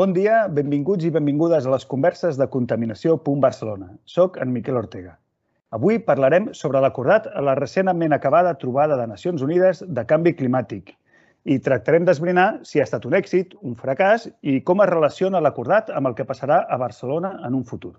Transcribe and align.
Bon 0.00 0.14
dia, 0.16 0.46
benvinguts 0.48 1.04
i 1.04 1.10
benvingudes 1.12 1.66
a 1.68 1.72
les 1.74 1.82
converses 1.84 2.38
de 2.40 2.46
Contaminació 2.52 3.18
Barcelona. 3.40 3.90
Soc 4.08 4.38
en 4.40 4.48
Miquel 4.50 4.78
Ortega. 4.78 5.18
Avui 5.68 5.98
parlarem 5.98 6.46
sobre 6.54 6.80
l'acordat 6.80 7.26
a 7.26 7.42
la 7.44 7.54
recentment 7.58 8.14
acabada 8.16 8.54
trobada 8.62 8.96
de 8.96 9.06
Nacions 9.06 9.42
Unides 9.42 9.82
de 9.86 10.04
canvi 10.06 10.32
climàtic 10.38 10.94
i 11.44 11.58
tractarem 11.58 12.06
d'esbrinar 12.08 12.46
si 12.64 12.80
ha 12.80 12.86
estat 12.88 13.04
un 13.04 13.12
èxit, 13.12 13.52
un 13.60 13.76
fracàs 13.76 14.30
i 14.40 14.62
com 14.62 14.80
es 14.80 14.88
relaciona 14.88 15.44
l'acordat 15.44 15.90
amb 15.90 16.08
el 16.08 16.16
que 16.16 16.24
passarà 16.24 16.62
a 16.64 16.80
Barcelona 16.80 17.34
en 17.44 17.60
un 17.60 17.68
futur. 17.68 17.92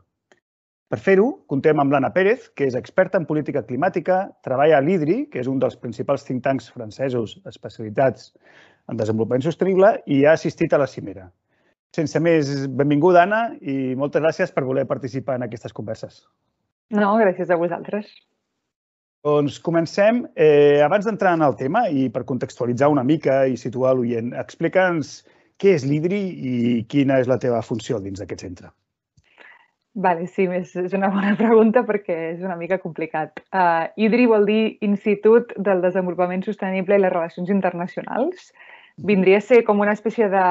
Per 0.89 0.97
fer-ho, 0.97 1.29
contem 1.45 1.77
amb 1.77 1.93
l'Anna 1.93 2.09
Pérez, 2.17 2.49
que 2.57 2.65
és 2.65 2.79
experta 2.81 3.21
en 3.21 3.29
política 3.29 3.61
climàtica, 3.69 4.31
treballa 4.41 4.81
a 4.81 4.81
l'IDRI, 4.81 5.27
que 5.29 5.45
és 5.45 5.53
un 5.53 5.61
dels 5.61 5.77
principals 5.77 6.25
think 6.25 6.41
tanks 6.41 6.73
francesos 6.73 7.37
especialitats 7.45 8.33
en 8.89 8.97
desenvolupament 8.97 9.45
sostenible 9.45 9.99
i 10.07 10.23
ha 10.25 10.33
assistit 10.33 10.73
a 10.73 10.81
la 10.81 10.89
cimera. 10.89 11.29
Sense 11.93 12.19
més, 12.23 12.49
benvinguda, 12.73 13.27
Anna, 13.27 13.41
i 13.61 13.93
moltes 13.99 14.23
gràcies 14.23 14.53
per 14.53 14.65
voler 14.65 14.87
participar 14.89 15.37
en 15.37 15.45
aquestes 15.45 15.75
converses. 15.77 16.23
No, 16.93 17.13
gràcies 17.21 17.51
a 17.53 17.57
vosaltres. 17.59 18.09
Doncs 19.23 19.59
comencem. 19.63 20.23
Eh, 20.35 20.81
abans 20.83 21.05
d'entrar 21.07 21.37
en 21.37 21.45
el 21.45 21.55
tema 21.55 21.85
i 21.87 22.09
per 22.11 22.25
contextualitzar 22.27 22.89
una 22.91 23.05
mica 23.07 23.43
i 23.47 23.55
situar 23.57 23.93
l'oient, 23.95 24.33
explica'ns 24.35 25.21
què 25.61 25.77
és 25.77 25.85
l'IDRI 25.87 26.23
i 26.51 26.55
quina 26.91 27.21
és 27.21 27.29
la 27.31 27.39
teva 27.39 27.61
funció 27.63 28.01
dins 28.03 28.19
d'aquest 28.19 28.43
centre. 28.43 28.73
Vale, 29.93 30.25
sí, 30.25 30.47
és, 30.49 30.73
és 30.75 30.93
una 30.97 31.11
bona 31.13 31.35
pregunta 31.39 31.85
perquè 31.85 32.17
és 32.33 32.43
una 32.43 32.57
mica 32.57 32.79
complicat. 32.81 33.39
Uh, 33.53 33.85
IDRI 34.01 34.25
vol 34.31 34.47
dir 34.49 34.61
Institut 34.81 35.53
del 35.55 35.85
Desenvolupament 35.85 36.43
Sostenible 36.43 36.97
i 36.97 37.03
les 37.03 37.13
Relacions 37.13 37.53
Internacionals. 37.53 38.49
Vindria 38.97 39.39
a 39.39 39.45
ser 39.45 39.61
com 39.65 39.79
una 39.81 39.93
espècie 39.93 40.27
de 40.29 40.45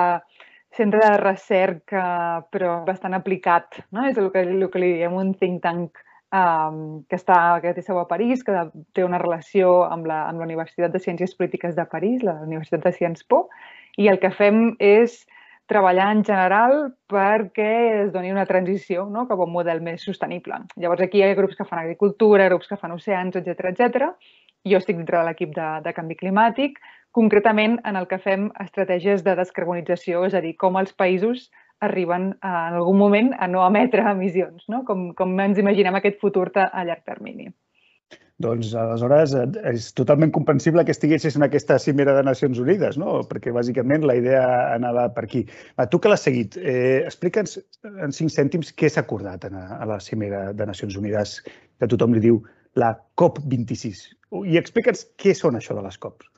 centre 0.76 1.02
de 1.04 1.18
recerca, 1.20 2.04
però 2.52 2.80
bastant 2.86 3.14
aplicat. 3.18 3.82
No? 3.90 4.06
És 4.08 4.18
el 4.18 4.30
que, 4.32 4.46
el 4.46 4.68
que 4.70 4.80
li 4.80 4.94
diem 4.98 5.14
un 5.18 5.34
think 5.38 5.60
tank 5.64 6.00
um, 6.32 7.02
que, 7.08 7.18
està, 7.18 7.60
que 7.62 7.74
té 7.76 7.84
seu 7.84 8.00
a 8.00 8.06
París, 8.08 8.44
que 8.46 8.64
té 8.96 9.04
una 9.04 9.20
relació 9.22 9.82
amb 9.88 10.08
la, 10.08 10.24
amb 10.30 10.40
la 10.40 10.48
Universitat 10.48 10.94
de 10.94 11.02
Ciències 11.02 11.36
Polítiques 11.38 11.76
de 11.76 11.86
París, 11.92 12.24
la 12.26 12.40
Universitat 12.40 12.86
de 12.86 12.94
Sciences 12.96 13.28
Po, 13.28 13.46
i 14.00 14.08
el 14.08 14.18
que 14.22 14.32
fem 14.32 14.72
és 14.80 15.22
treballar 15.70 16.10
en 16.12 16.22
general 16.26 16.74
perquè 17.08 17.72
es 18.02 18.12
doni 18.12 18.32
una 18.32 18.46
transició 18.48 19.06
no? 19.08 19.26
cap 19.28 19.40
a 19.40 19.46
un 19.46 19.52
model 19.54 19.80
més 19.84 20.04
sostenible. 20.04 20.58
Llavors 20.76 21.04
aquí 21.04 21.20
hi 21.20 21.26
ha 21.26 21.36
grups 21.38 21.56
que 21.56 21.68
fan 21.68 21.80
agricultura, 21.84 22.48
grups 22.50 22.68
que 22.68 22.80
fan 22.80 22.96
oceans, 22.96 23.38
etc 23.38 23.70
etc. 23.70 24.10
Jo 24.68 24.80
estic 24.80 24.98
dintre 24.98 25.20
de 25.20 25.28
l'equip 25.28 25.54
de, 25.56 25.68
de 25.84 25.94
canvi 25.94 26.18
climàtic, 26.18 26.80
concretament 27.16 27.78
en 27.88 27.98
el 28.00 28.08
que 28.10 28.20
fem 28.22 28.50
estratègies 28.62 29.24
de 29.26 29.36
descarbonització, 29.38 30.24
és 30.28 30.36
a 30.36 30.42
dir, 30.44 30.56
com 30.60 30.78
els 30.80 30.94
països 30.96 31.50
arriben 31.82 32.30
a, 32.40 32.52
en 32.70 32.78
algun 32.78 32.98
moment 32.98 33.32
a 33.38 33.48
no 33.50 33.64
emetre 33.66 34.04
emissions, 34.12 34.64
no? 34.72 34.84
Com, 34.88 35.10
com 35.18 35.34
ens 35.42 35.58
imaginem 35.60 35.98
aquest 35.98 36.20
futur 36.22 36.48
a 36.54 36.84
llarg 36.86 37.04
termini. 37.08 37.50
Doncs, 38.42 38.72
aleshores, 38.74 39.34
és 39.70 39.90
totalment 39.94 40.32
comprensible 40.34 40.82
que 40.86 40.94
estiguessis 40.94 41.36
en 41.38 41.44
aquesta 41.46 41.76
cimera 41.78 42.14
de 42.16 42.24
Nacions 42.26 42.58
Unides, 42.58 42.96
no? 42.98 43.20
perquè 43.28 43.52
bàsicament 43.54 44.06
la 44.08 44.16
idea 44.18 44.42
anava 44.72 45.04
per 45.14 45.26
aquí. 45.28 45.44
Va, 45.78 45.86
tu 45.86 46.00
que 46.02 46.10
l'has 46.10 46.24
seguit, 46.26 46.56
eh, 46.58 47.04
explica'ns 47.04 47.60
en 47.92 48.16
cinc 48.16 48.34
cèntims 48.34 48.72
què 48.74 48.90
s'ha 48.90 49.04
acordat 49.06 49.46
a, 49.46 49.52
a 49.78 49.86
la 49.86 50.00
cimera 50.02 50.48
de 50.58 50.66
Nacions 50.66 50.98
Unides, 50.98 51.38
que 51.78 51.90
tothom 51.92 52.16
li 52.16 52.24
diu 52.24 52.42
la 52.82 52.94
COP26. 53.20 54.02
I 54.48 54.58
explica'ns 54.58 55.06
què 55.22 55.36
són 55.38 55.60
això 55.60 55.78
de 55.78 55.86
les 55.86 56.00
COPs. 56.02 56.31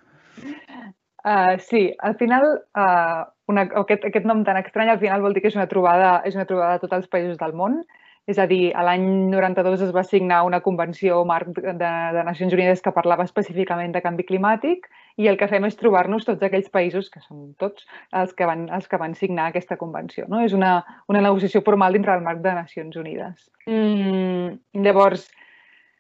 Uh, 1.25 1.57
sí, 1.59 1.95
al 2.05 2.17
final, 2.21 2.45
uh, 2.77 3.25
una, 3.49 3.65
aquest, 3.81 4.05
aquest 4.05 4.27
nom 4.29 4.43
tan 4.45 4.59
estrany 4.61 4.91
al 4.93 5.01
final 5.01 5.23
vol 5.25 5.33
dir 5.33 5.41
que 5.45 5.49
és 5.49 5.57
una 5.57 5.71
trobada, 5.71 6.19
és 6.29 6.37
una 6.37 6.45
trobada 6.49 6.77
de 6.77 6.85
tots 6.85 6.99
els 6.99 7.09
països 7.13 7.39
del 7.41 7.57
món. 7.57 7.83
És 8.29 8.39
a 8.41 8.47
dir, 8.49 8.73
l'any 8.73 9.03
92 9.29 9.83
es 9.85 9.91
va 9.93 10.03
signar 10.05 10.45
una 10.49 10.63
convenció 10.65 11.19
marc 11.29 11.51
de, 11.57 11.73
de 11.77 12.23
Nacions 12.25 12.55
Unides 12.57 12.81
que 12.81 12.93
parlava 12.97 13.27
específicament 13.29 13.93
de 13.93 14.01
canvi 14.01 14.25
climàtic 14.25 14.89
i 15.21 15.29
el 15.29 15.37
que 15.41 15.49
fem 15.51 15.67
és 15.69 15.77
trobar-nos 15.77 16.25
tots 16.25 16.45
aquells 16.47 16.71
països, 16.73 17.11
que 17.13 17.21
són 17.21 17.51
tots, 17.61 17.85
els 18.17 18.33
que 18.33 18.49
van, 18.49 18.65
els 18.73 18.89
que 18.89 19.01
van 19.01 19.17
signar 19.19 19.51
aquesta 19.51 19.77
convenció. 19.77 20.25
No? 20.33 20.41
És 20.41 20.57
una, 20.57 20.79
una 21.13 21.21
negociació 21.21 21.61
formal 21.67 21.97
dintre 21.97 22.17
del 22.17 22.25
marc 22.25 22.41
de 22.45 22.57
Nacions 22.57 22.97
Unides. 23.01 23.45
Mm, 23.69 24.57
llavors, 24.87 25.29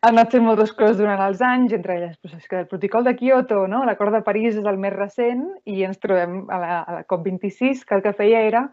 han 0.05 0.19
anat 0.19 0.35
fent 0.35 0.45
moltes 0.45 0.73
coses 0.77 0.99
durant 0.99 1.21
els 1.25 1.41
anys, 1.41 1.73
entre 1.73 1.97
elles 1.97 2.17
doncs, 2.21 2.45
que 2.51 2.59
el 2.61 2.69
protocol 2.69 3.07
de 3.07 3.15
Kyoto, 3.17 3.63
no? 3.71 3.85
l'acord 3.89 4.13
de 4.13 4.21
París 4.27 4.59
és 4.61 4.67
el 4.69 4.77
més 4.81 4.93
recent 4.93 5.47
i 5.65 5.81
ens 5.89 6.01
trobem 6.03 6.43
a 6.53 6.59
la, 6.61 6.81
a 6.83 6.97
la 6.99 7.05
COP26 7.09 7.87
que 7.89 7.97
el 7.97 8.05
que 8.05 8.13
feia 8.19 8.43
era 8.45 8.67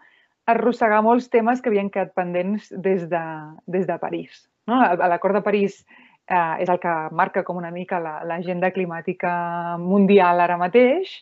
arrossegar 0.51 0.99
molts 1.05 1.29
temes 1.31 1.61
que 1.61 1.71
havien 1.71 1.91
quedat 1.93 2.11
pendents 2.17 2.67
des 2.87 3.07
de, 3.07 3.23
des 3.71 3.87
de 3.87 3.97
París. 4.01 4.43
No? 4.67 4.81
L'acord 4.99 5.37
de 5.37 5.43
París 5.45 5.81
eh, 6.27 6.63
és 6.65 6.69
el 6.69 6.81
que 6.83 6.95
marca 7.15 7.45
com 7.47 7.61
una 7.61 7.71
mica 7.71 8.01
l'agenda 8.03 8.67
la, 8.67 8.75
climàtica 8.75 9.33
mundial 9.79 10.43
ara 10.43 10.59
mateix, 10.59 11.13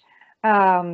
eh, 0.41 0.85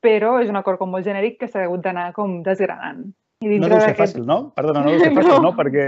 però 0.00 0.38
és 0.40 0.48
un 0.48 0.62
acord 0.62 0.80
com 0.80 0.96
molt 0.96 1.04
genèric 1.04 1.42
que 1.42 1.50
s'ha 1.50 1.66
hagut 1.66 1.84
d'anar 1.84 2.12
com 2.16 2.40
desgranant. 2.46 3.10
No 3.42 3.70
deu 3.70 3.80
ser 3.82 3.96
fàcil, 3.98 4.26
no? 4.28 4.38
Perdona, 4.56 4.84
no 4.84 4.92
deu 4.94 5.02
ser 5.02 5.12
fàcil, 5.18 5.34
no? 5.34 5.50
no? 5.50 5.54
Perquè 5.58 5.86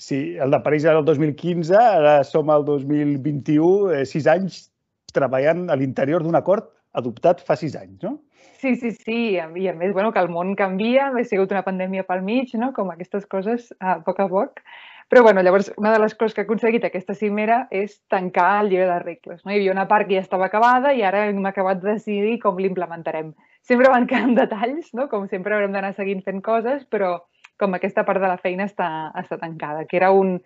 si 0.00 0.22
el 0.38 0.54
de 0.54 0.62
París 0.64 0.86
era 0.88 0.98
el 1.00 1.06
2015, 1.06 1.76
ara 1.78 2.18
som 2.26 2.50
al 2.50 2.66
2021, 2.66 3.92
eh, 3.94 4.04
sis 4.08 4.28
anys 4.30 4.66
treballant 5.14 5.68
a 5.72 5.78
l'interior 5.78 6.24
d'un 6.24 6.36
acord 6.38 6.68
adoptat 6.98 7.40
fa 7.44 7.56
sis 7.56 7.76
anys, 7.78 8.02
no? 8.02 8.18
Sí, 8.58 8.74
sí, 8.76 8.90
sí. 8.90 9.18
I 9.38 9.68
a 9.70 9.74
més, 9.74 9.92
bueno, 9.94 10.10
que 10.12 10.20
el 10.20 10.30
món 10.34 10.54
canvia, 10.58 11.12
ha 11.14 11.24
sigut 11.24 11.52
una 11.54 11.64
pandèmia 11.66 12.04
pel 12.08 12.24
mig, 12.26 12.54
no? 12.58 12.72
Com 12.74 12.90
aquestes 12.90 13.26
coses 13.30 13.70
a 13.78 14.00
poc 14.04 14.18
a 14.24 14.28
poc. 14.30 14.62
Però, 15.08 15.22
bueno, 15.24 15.40
llavors, 15.40 15.70
una 15.80 15.92
de 15.94 16.00
les 16.02 16.14
coses 16.14 16.34
que 16.34 16.42
ha 16.42 16.44
aconseguit 16.44 16.84
aquesta 16.84 17.14
cimera 17.16 17.62
és 17.72 17.94
tancar 18.12 18.48
el 18.62 18.68
llibre 18.68 18.88
de 18.90 18.98
regles. 19.00 19.40
No? 19.44 19.52
Hi 19.52 19.56
havia 19.56 19.72
una 19.72 19.86
part 19.88 20.08
que 20.08 20.18
ja 20.18 20.24
estava 20.24 20.50
acabada 20.50 20.92
i 20.92 21.00
ara 21.06 21.24
hem 21.30 21.46
acabat 21.48 21.80
de 21.80 21.94
decidir 21.94 22.34
com 22.42 22.60
l'implementarem 22.60 23.30
sempre 23.68 23.90
van 23.92 24.08
quedant 24.10 24.36
detalls, 24.42 24.92
no? 24.96 25.08
com 25.12 25.28
sempre 25.28 25.56
haurem 25.56 25.74
d'anar 25.76 25.94
seguint 25.96 26.24
fent 26.26 26.42
coses, 26.44 26.84
però 26.90 27.18
com 27.58 27.74
aquesta 27.74 28.04
part 28.06 28.22
de 28.22 28.30
la 28.30 28.38
feina 28.40 28.66
està, 28.68 29.12
està 29.18 29.38
tancada, 29.40 29.84
que 29.88 29.98
era 29.98 30.12
un, 30.14 30.38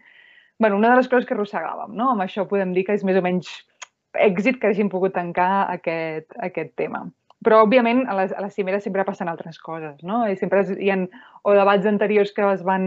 bueno, 0.59 0.79
una 0.81 0.93
de 0.93 1.01
les 1.01 1.11
coses 1.13 1.29
que 1.29 1.37
arrossegàvem. 1.37 1.93
No? 1.99 2.13
Amb 2.13 2.25
això 2.25 2.47
podem 2.49 2.73
dir 2.77 2.87
que 2.89 2.97
és 2.97 3.05
més 3.05 3.19
o 3.19 3.25
menys 3.25 3.51
èxit 4.13 4.61
que 4.61 4.73
hagin 4.73 4.93
pogut 4.93 5.15
tancar 5.17 5.67
aquest, 5.73 6.33
aquest 6.41 6.73
tema. 6.77 7.05
Però, 7.43 7.65
òbviament, 7.65 8.05
a 8.07 8.15
les, 8.21 8.33
a 8.37 8.43
les 8.45 8.55
cimeres 8.55 8.85
sempre 8.87 9.05
passen 9.05 9.29
altres 9.29 9.59
coses, 9.59 9.97
no? 10.07 10.23
I 10.31 10.37
sempre 10.39 10.63
hi 10.79 10.93
ha 10.95 10.99
o 11.43 11.55
debats 11.59 11.89
anteriors 11.91 12.31
que 12.37 12.45
es 12.53 12.63
van, 12.63 12.85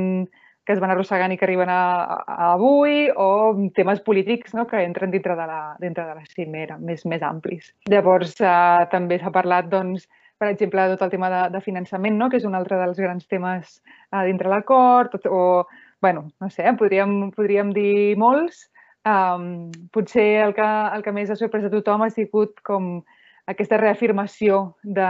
que 0.65 0.73
es 0.73 0.79
van 0.79 0.93
arrossegant 0.93 1.33
i 1.33 1.37
que 1.37 1.43
arriben 1.45 1.69
a, 1.69 1.81
a 2.23 2.51
avui, 2.53 3.09
o 3.11 3.27
temes 3.75 3.99
polítics 4.05 4.55
no? 4.55 4.65
que 4.69 4.79
entren 4.81 5.11
dintre 5.11 5.35
de 5.35 5.47
la, 5.49 5.59
dintre 5.81 6.07
de 6.07 6.15
la 6.15 6.23
cimera, 6.31 6.79
més, 6.79 7.03
més 7.05 7.25
amplis. 7.25 7.73
Llavors, 7.91 8.37
eh, 8.39 8.85
també 8.93 9.19
s'ha 9.19 9.33
parlat, 9.35 9.67
doncs, 9.73 10.07
per 10.37 10.49
exemple, 10.51 10.87
tot 10.93 11.05
el 11.05 11.11
tema 11.13 11.29
de, 11.31 11.41
de 11.55 11.61
finançament, 11.63 12.17
no? 12.19 12.29
que 12.29 12.39
és 12.41 12.45
un 12.47 12.55
altre 12.57 12.79
dels 12.81 12.99
grans 12.99 13.27
temes 13.31 13.79
uh, 14.11 14.23
dintre 14.27 14.51
l'acord, 14.51 15.15
o, 15.25 15.65
bueno, 16.03 16.27
no 16.41 16.49
sé, 16.51 16.67
podríem, 16.79 17.31
podríem 17.35 17.73
dir 17.75 18.15
molts. 18.19 18.69
Um, 19.05 19.69
potser 19.93 20.41
el 20.47 20.55
que, 20.57 20.65
el 20.65 21.03
que 21.05 21.13
més 21.13 21.29
ha 21.29 21.37
sorprès 21.37 21.67
a 21.67 21.69
tothom 21.69 22.01
ha 22.01 22.09
sigut 22.09 22.57
com 22.65 23.03
aquesta 23.45 23.77
reafirmació 23.77 24.75
de, 24.81 25.09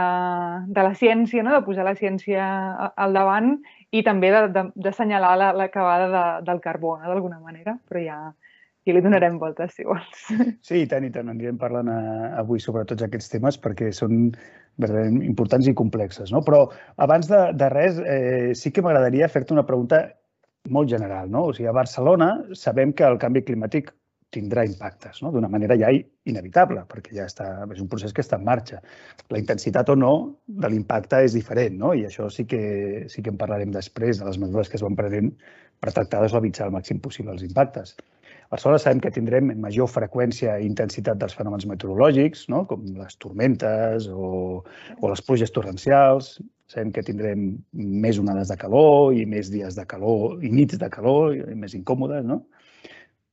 de 0.68 0.82
la 0.84 0.92
ciència, 0.94 1.42
no? 1.42 1.54
de 1.54 1.62
posar 1.64 1.86
la 1.86 1.96
ciència 1.96 2.44
al 2.92 3.16
davant 3.16 3.54
i 3.96 4.02
també 4.04 4.32
d'assenyalar 4.52 5.32
de, 5.40 5.48
l'acabada 5.56 6.08
de, 6.12 6.24
del 6.50 6.60
carbó, 6.60 6.98
no? 7.00 7.08
d'alguna 7.08 7.40
manera, 7.40 7.78
però 7.88 8.02
ja, 8.04 8.18
i 8.86 8.94
li 8.94 9.02
donarem 9.02 9.40
voltes, 9.42 9.74
si 9.74 9.84
vols. 9.86 10.28
Sí, 10.66 10.82
i 10.84 10.86
tant, 10.90 11.06
i 11.06 11.10
tant. 11.14 11.30
Anirem 11.32 11.58
parlant 11.58 11.90
eh, 11.90 12.28
avui 12.38 12.62
sobre 12.62 12.84
tots 12.86 13.02
aquests 13.06 13.32
temes 13.32 13.58
perquè 13.62 13.90
són 13.94 14.30
verdaderament 14.78 15.24
importants 15.26 15.66
i 15.66 15.74
complexes. 15.74 16.30
No? 16.34 16.42
Però 16.46 16.66
abans 17.02 17.26
de, 17.30 17.42
de 17.58 17.70
res, 17.72 17.98
eh, 17.98 18.54
sí 18.54 18.70
que 18.70 18.84
m'agradaria 18.86 19.30
fer-te 19.32 19.56
una 19.56 19.66
pregunta 19.66 20.04
molt 20.70 20.90
general. 20.90 21.30
No? 21.32 21.48
O 21.50 21.54
sigui, 21.56 21.68
a 21.70 21.76
Barcelona 21.76 22.30
sabem 22.54 22.94
que 22.94 23.06
el 23.08 23.18
canvi 23.22 23.42
climàtic 23.46 23.90
tindrà 24.34 24.64
impactes, 24.66 25.20
no? 25.22 25.30
d'una 25.32 25.48
manera 25.48 25.76
ja 25.78 25.88
inevitable, 26.28 26.82
perquè 26.90 27.14
ja 27.16 27.28
està, 27.30 27.46
és 27.72 27.82
un 27.82 27.88
procés 27.90 28.12
que 28.14 28.22
està 28.24 28.38
en 28.38 28.44
marxa. 28.46 28.80
La 29.32 29.40
intensitat 29.40 29.90
o 29.90 29.96
no 29.98 30.12
de 30.46 30.70
l'impacte 30.70 31.22
és 31.24 31.36
diferent, 31.36 31.78
no? 31.78 31.94
i 31.94 32.04
això 32.08 32.26
sí 32.32 32.44
que, 32.50 33.06
sí 33.12 33.22
que 33.22 33.32
en 33.32 33.38
parlarem 33.40 33.72
després 33.74 34.20
de 34.20 34.26
les 34.28 34.38
mesures 34.42 34.70
que 34.70 34.78
es 34.78 34.84
van 34.84 34.98
prenent 34.98 35.32
per 35.80 35.94
tractar 35.94 36.22
de 36.24 36.30
suavitzar 36.32 36.66
al 36.66 36.74
màxim 36.74 37.00
possible 37.02 37.34
els 37.34 37.46
impactes. 37.46 37.94
Barcelona 38.50 38.78
sabem 38.82 39.00
que 39.02 39.12
tindrem 39.14 39.50
major 39.62 39.88
freqüència 39.90 40.56
i 40.60 40.66
intensitat 40.68 41.18
dels 41.20 41.34
fenòmens 41.38 41.66
meteorològics, 41.70 42.46
no? 42.52 42.64
com 42.70 42.84
les 42.98 43.18
tormentes 43.22 44.06
o, 44.12 44.62
o 45.00 45.10
les 45.10 45.22
pluges 45.26 45.52
torrencials. 45.54 46.36
Sabem 46.70 46.92
que 46.94 47.04
tindrem 47.06 47.48
més 47.74 48.18
onades 48.22 48.50
de 48.50 48.58
calor 48.60 49.14
i 49.14 49.26
més 49.28 49.50
dies 49.52 49.78
de 49.78 49.86
calor 49.86 50.42
i 50.44 50.50
nits 50.50 50.78
de 50.78 50.90
calor 50.90 51.34
i 51.36 51.58
més 51.58 51.74
incòmodes, 51.78 52.26
no? 52.26 52.42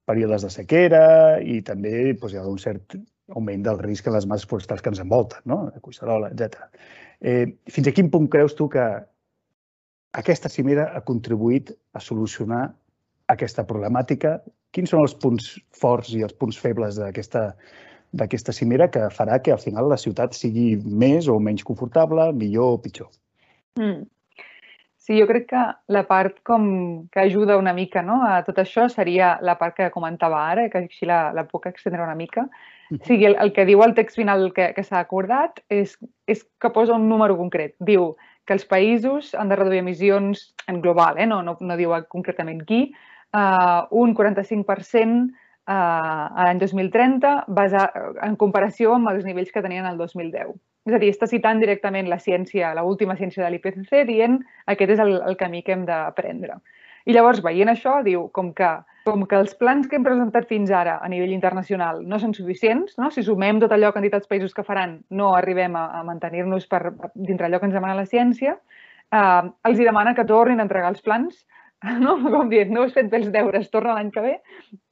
períodes 0.09 0.43
de 0.43 0.51
sequera 0.51 1.05
i 1.39 1.61
també 1.63 2.11
doncs, 2.11 2.33
hi 2.33 2.39
ha 2.41 2.43
un 2.49 2.59
cert 2.59 2.97
augment 3.31 3.63
del 3.63 3.79
risc 3.79 4.09
en 4.09 4.17
les 4.17 4.27
masses 4.27 4.49
forestals 4.49 4.83
que 4.83 4.91
ens 4.91 5.01
envolten, 5.03 5.45
no? 5.49 5.63
de 5.71 5.79
Cuixarola, 5.81 6.33
etc. 6.33 6.67
Eh, 7.23 7.45
fins 7.71 7.87
a 7.87 7.93
quin 7.95 8.11
punt 8.11 8.27
creus 8.31 8.55
tu 8.57 8.67
que 8.71 8.83
aquesta 10.19 10.51
cimera 10.51 10.89
ha 10.93 11.01
contribuït 11.07 11.71
a 11.95 12.01
solucionar 12.03 12.65
aquesta 13.31 13.63
problemàtica? 13.69 14.41
Quins 14.73 14.89
són 14.93 15.03
els 15.05 15.15
punts 15.21 15.53
forts 15.77 16.13
i 16.17 16.23
els 16.25 16.35
punts 16.37 16.59
febles 16.59 16.99
d'aquesta 16.99 17.51
d'aquesta 18.13 18.53
cimera 18.53 18.89
que 18.93 19.07
farà 19.09 19.39
que 19.41 19.51
al 19.51 19.61
final 19.61 19.87
la 19.89 19.97
ciutat 19.97 20.35
sigui 20.37 20.75
més 20.85 21.27
o 21.27 21.39
menys 21.41 21.63
confortable, 21.65 22.27
millor 22.37 22.75
o 22.75 22.81
pitjor? 22.81 23.09
Mm. 23.79 24.03
Sí, 25.03 25.17
jo 25.19 25.25
crec 25.27 25.49
que 25.49 25.61
la 25.91 26.03
part 26.07 26.37
com 26.47 26.67
que 27.11 27.19
ajuda 27.25 27.57
una 27.59 27.73
mica 27.75 28.03
no, 28.05 28.21
a 28.23 28.37
tot 28.47 28.61
això 28.61 28.85
seria 28.87 29.33
la 29.43 29.57
part 29.59 29.75
que 29.75 29.89
comentava 29.91 30.39
ara, 30.45 30.69
que 30.71 30.85
així 30.85 31.09
la, 31.09 31.33
la 31.35 31.43
puc 31.49 31.65
extendre 31.67 32.05
una 32.05 32.15
mica. 32.15 32.45
O 32.93 33.01
sigui, 33.03 33.25
el, 33.27 33.35
el 33.41 33.51
que 33.51 33.65
diu 33.67 33.81
el 33.83 33.95
text 33.97 34.15
final 34.15 34.45
que, 34.55 34.69
que 34.77 34.85
s'ha 34.85 35.01
acordat 35.03 35.59
és, 35.73 35.97
és 36.29 36.45
que 36.61 36.71
posa 36.71 36.95
un 36.95 37.09
número 37.09 37.35
concret. 37.35 37.73
Diu 37.83 38.13
que 38.47 38.55
els 38.55 38.63
països 38.69 39.33
han 39.35 39.51
de 39.51 39.57
reduir 39.59 39.81
emissions 39.83 40.45
en 40.71 40.79
global, 40.85 41.19
eh? 41.19 41.27
no, 41.27 41.41
no, 41.43 41.57
no 41.59 41.79
diu 41.79 41.91
concretament 42.13 42.61
qui, 42.69 42.85
uh, 43.33 43.87
un 43.91 44.13
45% 44.15 45.23
uh, 45.23 45.73
a 45.73 46.45
l'any 46.47 46.61
2030 46.61 47.33
basar, 47.47 47.87
en 48.25 48.37
comparació 48.39 48.95
amb 48.97 49.11
els 49.13 49.25
nivells 49.25 49.51
que 49.51 49.63
tenien 49.65 49.89
el 49.89 49.97
2010. 49.97 50.53
És 50.83 50.95
a 50.95 50.99
dir, 50.99 51.09
està 51.13 51.27
citant 51.31 51.61
directament 51.63 52.09
la 52.11 52.19
ciència, 52.19 52.73
la 52.75 52.83
última 52.83 53.15
ciència 53.15 53.45
de 53.45 53.51
l'IPCC, 53.53 54.03
dient 54.07 54.41
aquest 54.67 54.97
és 54.97 55.03
el, 55.03 55.15
el 55.23 55.37
camí 55.39 55.63
que 55.63 55.75
hem 55.75 55.85
d'aprendre. 55.87 56.59
I 57.07 57.15
llavors, 57.15 57.41
veient 57.43 57.71
això, 57.71 57.97
diu 58.03 58.27
com 58.35 58.51
que, 58.55 58.69
com 59.07 59.25
que 59.27 59.39
els 59.39 59.55
plans 59.59 59.87
que 59.87 59.97
hem 59.97 60.05
presentat 60.05 60.47
fins 60.47 60.71
ara 60.71 60.97
a 61.03 61.09
nivell 61.11 61.33
internacional 61.35 61.99
no 62.07 62.19
són 62.19 62.35
suficients, 62.35 62.95
no? 62.99 63.09
si 63.11 63.23
sumem 63.27 63.59
tot 63.63 63.75
allò 63.75 63.91
que 63.91 63.99
han 63.99 64.07
dit 64.07 64.15
els 64.15 64.29
països 64.29 64.55
que 64.55 64.63
faran, 64.67 65.01
no 65.11 65.33
arribem 65.35 65.75
a, 65.79 65.89
a 65.99 66.03
mantenir-nos 66.07 66.67
per 66.71 66.93
dintre 67.15 67.47
allò 67.47 67.59
que 67.59 67.67
ens 67.67 67.75
demana 67.75 67.99
la 67.99 68.07
ciència, 68.07 68.55
eh, 69.11 69.43
els 69.67 69.79
hi 69.79 69.89
demana 69.89 70.15
que 70.15 70.27
tornin 70.27 70.63
a 70.63 70.67
entregar 70.67 70.93
els 70.93 71.03
plans, 71.03 71.43
no? 72.03 72.15
com 72.23 72.49
dient, 72.51 72.71
no 72.71 72.83
heu 72.83 72.91
fet 72.95 73.09
bé 73.11 73.19
els 73.19 73.31
deures, 73.33 73.69
torna 73.73 73.97
l'any 73.97 74.11
que 74.15 74.23
ve, 74.23 74.33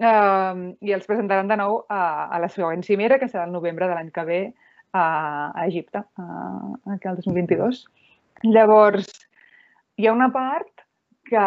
eh, 0.04 0.62
i 0.84 0.96
els 0.96 1.08
presentaran 1.08 1.52
de 1.52 1.58
nou 1.62 1.82
a, 1.88 2.02
a 2.28 2.42
la 2.44 2.52
següent 2.52 2.84
cimera, 2.88 3.20
que 3.22 3.30
serà 3.32 3.48
el 3.48 3.56
novembre 3.56 3.88
de 3.88 3.98
l'any 3.98 4.12
que 4.16 4.26
ve 4.28 4.42
a, 4.92 5.04
a 5.04 5.68
Egipte, 5.68 6.04
a, 6.04 6.26
aquí 6.96 7.08
al 7.08 7.20
2022. 7.22 7.86
Llavors, 8.52 9.08
hi 9.98 10.08
ha 10.08 10.16
una 10.16 10.32
part 10.34 10.84
que, 11.30 11.46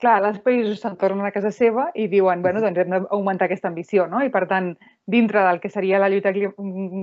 clar, 0.00 0.16
els 0.26 0.40
països 0.42 0.82
se'n 0.82 0.98
tornen 0.98 1.26
a 1.28 1.34
casa 1.34 1.52
seva 1.54 1.90
i 1.94 2.08
diuen, 2.10 2.42
bueno, 2.42 2.62
doncs 2.64 2.82
hem 2.82 2.94
d'augmentar 2.96 3.46
aquesta 3.46 3.70
ambició, 3.70 4.08
no? 4.10 4.24
I 4.24 4.32
per 4.34 4.46
tant, 4.50 4.72
dintre 5.10 5.42
del 5.44 5.58
que 5.60 5.68
seria 5.68 5.98
la 5.98 6.08
lluita 6.08 6.32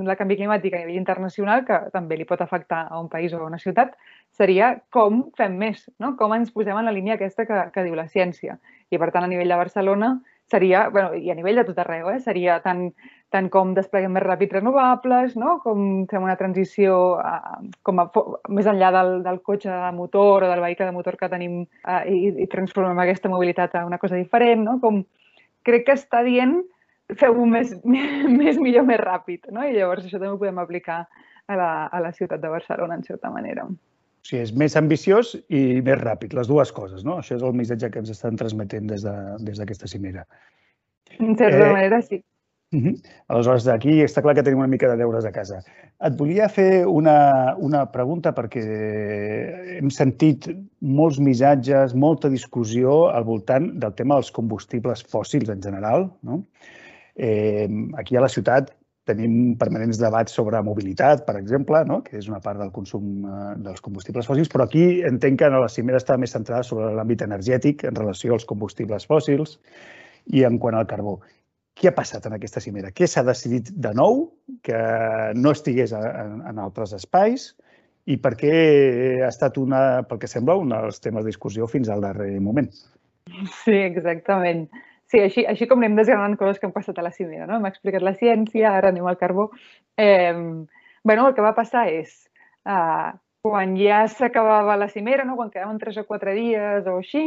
la 0.08 0.16
canvi 0.16 0.38
climàtic 0.40 0.74
a 0.74 0.82
nivell 0.82 1.00
internacional, 1.00 1.66
que 1.68 1.80
també 1.94 2.18
li 2.18 2.26
pot 2.30 2.42
afectar 2.42 2.86
a 2.90 3.02
un 3.02 3.10
país 3.12 3.34
o 3.34 3.42
a 3.42 3.50
una 3.50 3.60
ciutat, 3.60 3.94
seria 4.32 4.78
com 4.94 5.26
fem 5.38 5.58
més, 5.60 5.84
no? 6.00 6.16
Com 6.18 6.34
ens 6.38 6.54
posem 6.56 6.78
en 6.78 6.88
la 6.88 6.96
línia 6.96 7.18
aquesta 7.20 7.46
que, 7.50 7.68
que 7.74 7.86
diu 7.86 7.96
la 8.00 8.08
ciència. 8.08 8.58
I 8.90 9.00
per 9.02 9.12
tant, 9.12 9.28
a 9.28 9.32
nivell 9.32 9.52
de 9.52 9.60
Barcelona, 9.60 10.16
seria, 10.48 10.88
bueno, 10.90 11.14
i 11.14 11.30
a 11.30 11.36
nivell 11.36 11.60
de 11.60 11.66
tot 11.68 11.80
arreu, 11.84 12.08
eh, 12.14 12.22
seria 12.24 12.62
tant, 12.64 12.86
tant 13.34 13.50
com 13.52 13.74
despleguem 13.76 14.14
més 14.16 14.24
ràpid 14.24 14.54
renovables, 14.56 15.36
no? 15.36 15.58
com 15.64 16.06
fem 16.08 16.24
una 16.24 16.38
transició 16.40 17.18
a, 17.20 17.60
com 17.84 18.00
a, 18.00 18.08
més 18.56 18.70
enllà 18.72 18.94
del, 18.96 19.12
del 19.26 19.42
cotxe 19.44 19.70
de 19.70 19.92
motor 19.98 20.48
o 20.48 20.52
del 20.54 20.64
vehicle 20.64 20.88
de 20.88 20.96
motor 20.96 21.20
que 21.20 21.30
tenim 21.34 21.60
eh, 21.66 22.02
i, 22.08 22.32
i 22.46 22.48
transformem 22.48 23.04
aquesta 23.04 23.32
mobilitat 23.34 23.76
a 23.76 23.86
una 23.86 24.00
cosa 24.00 24.16
diferent. 24.16 24.64
No? 24.64 24.78
Com, 24.84 25.04
crec 25.68 25.90
que 25.90 25.98
està 26.00 26.24
dient 26.24 26.62
feu-ho 27.16 27.46
més, 27.48 27.74
més 28.42 28.60
millor, 28.60 28.88
més 28.88 29.02
ràpid. 29.02 29.48
No? 29.52 29.64
I 29.64 29.78
llavors 29.78 30.06
això 30.06 30.20
també 30.20 30.34
ho 30.34 30.40
podem 30.42 30.60
aplicar 30.64 31.04
a 31.48 31.56
la, 31.56 31.72
a 31.88 32.02
la 32.04 32.14
ciutat 32.16 32.42
de 32.44 32.52
Barcelona, 32.52 32.98
en 33.00 33.06
certa 33.08 33.32
manera. 33.32 33.68
O 33.68 34.28
sigui, 34.28 34.44
és 34.44 34.54
més 34.60 34.76
ambiciós 34.76 35.36
i 35.48 35.82
més 35.82 36.02
ràpid, 36.02 36.36
les 36.36 36.50
dues 36.52 36.72
coses, 36.76 37.06
no? 37.08 37.22
Això 37.22 37.38
és 37.38 37.46
el 37.48 37.56
missatge 37.56 37.90
que 37.94 38.02
ens 38.04 38.12
estan 38.12 38.40
transmetent 38.40 38.90
des 38.92 39.06
d'aquesta 39.08 39.88
de, 39.88 39.92
cimera. 39.94 40.26
En 41.20 41.38
certa 41.40 41.70
eh, 41.70 41.72
manera, 41.72 42.02
sí. 42.04 42.20
Uh 42.76 42.82
-huh. 42.82 42.96
Aleshores, 43.28 43.68
aquí 43.72 44.02
està 44.04 44.22
clar 44.22 44.36
que 44.36 44.44
tenim 44.44 44.60
una 44.60 44.68
mica 44.68 44.90
de 44.90 44.98
deures 44.98 45.24
a 45.24 45.32
casa. 45.32 45.62
Et 46.04 46.18
volia 46.20 46.50
fer 46.50 46.86
una, 46.86 47.56
una 47.58 47.86
pregunta 47.92 48.34
perquè 48.36 49.78
hem 49.80 49.90
sentit 49.90 50.50
molts 50.82 51.20
missatges, 51.20 51.96
molta 51.96 52.28
discussió 52.28 53.08
al 53.08 53.24
voltant 53.24 53.80
del 53.80 53.94
tema 53.94 54.16
dels 54.16 54.32
combustibles 54.32 55.06
fòssils 55.08 55.50
en 55.50 55.62
general. 55.62 56.12
No? 56.22 56.44
Eh, 57.18 57.68
aquí 57.98 58.16
a 58.16 58.22
la 58.22 58.30
ciutat 58.30 58.76
Tenim 59.08 59.56
permanents 59.60 60.00
debats 60.02 60.36
sobre 60.36 60.60
mobilitat, 60.68 61.24
per 61.28 61.38
exemple, 61.40 61.80
no? 61.88 62.02
que 62.04 62.18
és 62.20 62.28
una 62.28 62.42
part 62.44 62.60
del 62.60 62.74
consum 62.76 63.24
eh, 63.24 63.54
dels 63.64 63.84
combustibles 63.84 64.28
fòssils, 64.28 64.50
però 64.52 64.66
aquí 64.68 64.84
entenc 65.08 65.40
que 65.40 65.52
la 65.54 65.70
cimera 65.72 66.02
està 66.02 66.18
més 66.20 66.36
centrada 66.36 66.66
sobre 66.68 66.90
l'àmbit 66.98 67.24
energètic 67.24 67.86
en 67.88 67.96
relació 67.96 68.36
als 68.36 68.48
combustibles 68.50 69.08
fòssils 69.08 69.56
i 70.36 70.44
en 70.48 70.60
quant 70.60 70.76
al 70.76 70.90
carbó. 70.90 71.22
Què 71.78 71.92
ha 71.92 71.96
passat 71.96 72.26
en 72.28 72.36
aquesta 72.36 72.60
cimera? 72.64 72.92
Què 72.92 73.08
s'ha 73.08 73.24
decidit 73.24 73.72
de 73.72 73.94
nou 73.96 74.26
que 74.66 74.82
no 75.38 75.56
estigués 75.56 75.94
en, 75.96 76.42
en 76.50 76.60
altres 76.60 76.92
espais 76.98 77.54
i 78.12 78.18
per 78.20 78.34
què 78.40 78.54
ha 79.22 79.30
estat, 79.30 79.62
una, 79.62 80.02
pel 80.10 80.20
que 80.20 80.32
sembla, 80.32 80.58
un 80.60 80.76
dels 80.76 81.00
temes 81.00 81.24
de 81.24 81.32
discussió 81.32 81.70
fins 81.72 81.88
al 81.94 82.04
darrer 82.04 82.34
moment? 82.44 82.68
Sí, 83.62 83.78
exactament. 83.78 84.68
Sí, 85.08 85.22
així, 85.24 85.46
així 85.48 85.68
com 85.68 85.80
anem 85.80 85.96
desgranant 85.96 86.36
coses 86.40 86.60
que 86.60 86.68
han 86.68 86.76
passat 86.76 86.98
a 87.00 87.06
la 87.06 87.14
cimera, 87.16 87.46
no? 87.48 87.62
M'ha 87.64 87.72
explicat 87.72 88.04
la 88.04 88.16
ciència, 88.18 88.74
ara 88.76 88.92
anem 88.92 89.08
al 89.08 89.20
carbó. 89.20 89.52
Eh, 89.96 90.34
bueno, 91.04 91.28
el 91.30 91.36
que 91.36 91.46
va 91.46 91.56
passar 91.56 91.86
és, 91.94 92.26
eh, 92.68 93.12
quan 93.48 93.78
ja 93.80 94.02
s'acabava 94.12 94.76
la 94.76 94.90
cimera, 94.92 95.24
no? 95.24 95.38
quan 95.38 95.52
quedaven 95.54 95.80
tres 95.80 95.98
o 95.98 96.04
quatre 96.06 96.34
dies 96.36 96.88
o 96.88 96.98
així, 97.00 97.24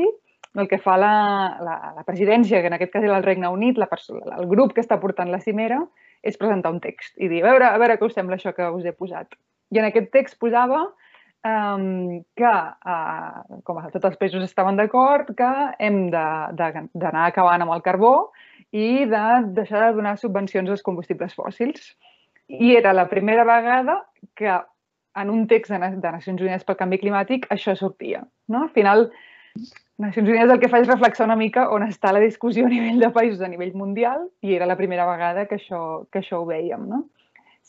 el 0.61 0.69
que 0.69 0.81
fa 0.83 0.97
la, 0.99 1.15
la, 1.63 1.77
la 1.97 2.05
presidència, 2.05 2.61
que 2.61 2.69
en 2.69 2.77
aquest 2.77 2.93
cas 2.93 3.07
era 3.07 3.17
el 3.17 3.25
Regne 3.25 3.49
Unit, 3.49 3.79
la 3.79 3.89
persona, 3.89 4.37
el 4.37 4.49
grup 4.51 4.75
que 4.75 4.83
està 4.85 4.99
portant 5.01 5.31
la 5.31 5.41
cimera, 5.41 5.81
és 6.27 6.37
presentar 6.37 6.75
un 6.75 6.81
text 6.85 7.17
i 7.17 7.31
dir, 7.33 7.41
a 7.41 7.49
veure, 7.49 7.71
a 7.71 7.79
veure 7.81 7.97
què 7.97 8.05
us 8.05 8.17
sembla 8.19 8.37
això 8.37 8.53
que 8.53 8.67
us 8.75 8.85
he 8.85 8.93
posat. 8.93 9.39
I 9.73 9.81
en 9.81 9.87
aquest 9.89 10.11
text 10.13 10.37
posava 10.43 10.83
um, 11.47 12.21
que, 12.37 12.53
uh, 12.95 13.61
com 13.65 13.81
tots 13.93 14.09
els 14.11 14.19
països 14.21 14.45
estaven 14.45 14.79
d'acord, 14.81 15.33
que 15.37 15.51
hem 15.79 16.09
d'anar 16.11 17.27
acabant 17.27 17.65
amb 17.65 17.77
el 17.77 17.85
carbó 17.87 18.15
i 18.71 19.07
de 19.11 19.25
deixar 19.57 19.87
de 19.87 19.97
donar 19.97 20.17
subvencions 20.19 20.71
als 20.71 20.85
combustibles 20.87 21.35
fòssils. 21.35 21.95
I 22.51 22.75
era 22.77 22.93
la 22.93 23.09
primera 23.09 23.45
vegada 23.47 24.01
que 24.35 24.51
en 24.51 25.31
un 25.31 25.47
text 25.51 25.73
de, 25.73 25.79
de 25.79 26.13
Nacions 26.13 26.41
Unides 26.41 26.65
pel 26.67 26.79
Canvi 26.79 26.99
Climàtic 27.03 27.47
això 27.51 27.75
sortia. 27.79 28.25
No? 28.49 28.65
Al 28.67 28.73
final, 28.75 29.09
Nacions 30.01 30.29
Unides 30.29 30.51
el 30.55 30.61
que 30.63 30.71
fa 30.71 30.81
és 30.83 30.91
reflexar 30.91 31.27
una 31.27 31.39
mica 31.39 31.69
on 31.75 31.85
està 31.87 32.13
la 32.15 32.23
discussió 32.23 32.67
a 32.67 32.73
nivell 32.73 33.03
de 33.03 33.11
països, 33.15 33.43
a 33.43 33.51
nivell 33.51 33.75
mundial, 33.77 34.29
i 34.43 34.55
era 34.57 34.69
la 34.71 34.79
primera 34.79 35.07
vegada 35.09 35.47
que 35.51 35.59
això, 35.59 36.07
que 36.11 36.23
això 36.23 36.41
ho 36.41 36.47
veiem. 36.49 36.87
No? 36.91 37.05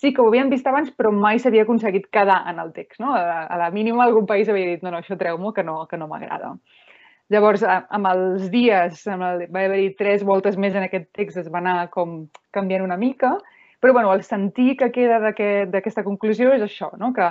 Sí 0.02 0.14
que 0.14 0.22
ho 0.22 0.28
havíem 0.32 0.50
vist 0.50 0.66
abans, 0.68 0.90
però 0.98 1.12
mai 1.14 1.40
s'havia 1.40 1.62
aconseguit 1.68 2.08
quedar 2.10 2.42
en 2.50 2.60
el 2.60 2.72
text. 2.74 3.00
No? 3.00 3.14
A, 3.14 3.46
a 3.46 3.58
la 3.62 3.70
mínima 3.70 4.04
algun 4.04 4.26
país 4.26 4.50
havia 4.50 4.74
dit 4.74 4.82
no, 4.86 4.90
no, 4.90 5.02
això 5.04 5.18
treu-m'ho, 5.18 5.54
que 5.54 5.64
no, 5.64 5.84
que 5.88 6.00
no 6.02 6.10
m'agrada. 6.10 6.56
Llavors, 7.32 7.62
amb 7.64 8.10
els 8.10 8.50
dies, 8.52 9.06
amb 9.08 9.24
el, 9.24 9.46
va 9.54 9.62
haver-hi 9.68 9.94
tres 10.00 10.26
voltes 10.28 10.58
més 10.60 10.74
en 10.76 10.84
aquest 10.88 11.08
text, 11.16 11.38
es 11.40 11.52
va 11.54 11.62
anar 11.62 11.86
com 11.94 12.26
canviant 12.52 12.84
una 12.84 12.98
mica, 13.00 13.38
però 13.80 13.94
bueno, 13.94 14.12
el 14.14 14.26
sentir 14.26 14.76
que 14.78 14.92
queda 14.92 15.22
d'aquesta 15.22 15.80
aquest, 15.80 16.04
conclusió 16.04 16.52
és 16.58 16.66
això, 16.66 16.90
no? 17.00 17.14
que, 17.16 17.30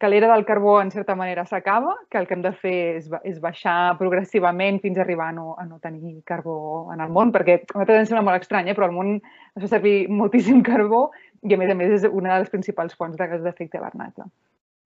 que 0.00 0.08
l'era 0.08 0.30
del 0.32 0.46
carbó, 0.48 0.78
en 0.80 0.90
certa 0.90 1.14
manera, 1.14 1.44
s'acaba, 1.44 1.92
que 2.08 2.16
el 2.16 2.26
que 2.26 2.38
hem 2.38 2.46
de 2.46 2.54
fer 2.62 2.78
és, 2.96 3.10
és 3.28 3.42
baixar 3.44 3.98
progressivament 4.00 4.80
fins 4.80 4.96
a 4.96 5.04
arribar 5.04 5.28
a 5.28 5.36
no, 5.36 5.52
a 5.60 5.66
no 5.68 5.76
tenir 5.84 6.16
carbó 6.24 6.88
en 6.94 7.04
el 7.04 7.12
món, 7.12 7.34
perquè 7.34 7.60
a 7.74 7.84
mi 7.84 7.98
em 7.98 8.08
sembla 8.08 8.24
molt 8.24 8.40
estrany, 8.40 8.72
eh? 8.72 8.78
però 8.78 8.88
al 8.88 8.96
món 8.96 9.18
es 9.18 9.66
fa 9.66 9.74
servir 9.76 10.08
moltíssim 10.08 10.64
carbó 10.70 11.10
i, 11.42 11.54
a 11.54 11.58
més 11.60 11.72
a 11.72 11.76
més, 11.76 11.92
és 11.98 12.06
una 12.10 12.34
de 12.34 12.44
les 12.44 12.52
principals 12.52 12.96
fonts 12.98 13.18
de 13.18 13.28
gas 13.30 13.44
d'efecte 13.44 13.78
hivernacle. 13.78 14.26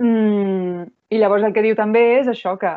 Mm, 0.03 0.89
I 1.15 1.21
llavors 1.21 1.47
el 1.47 1.55
que 1.55 1.63
diu 1.65 1.77
també 1.79 2.03
és 2.19 2.31
això, 2.31 2.57
que 2.59 2.73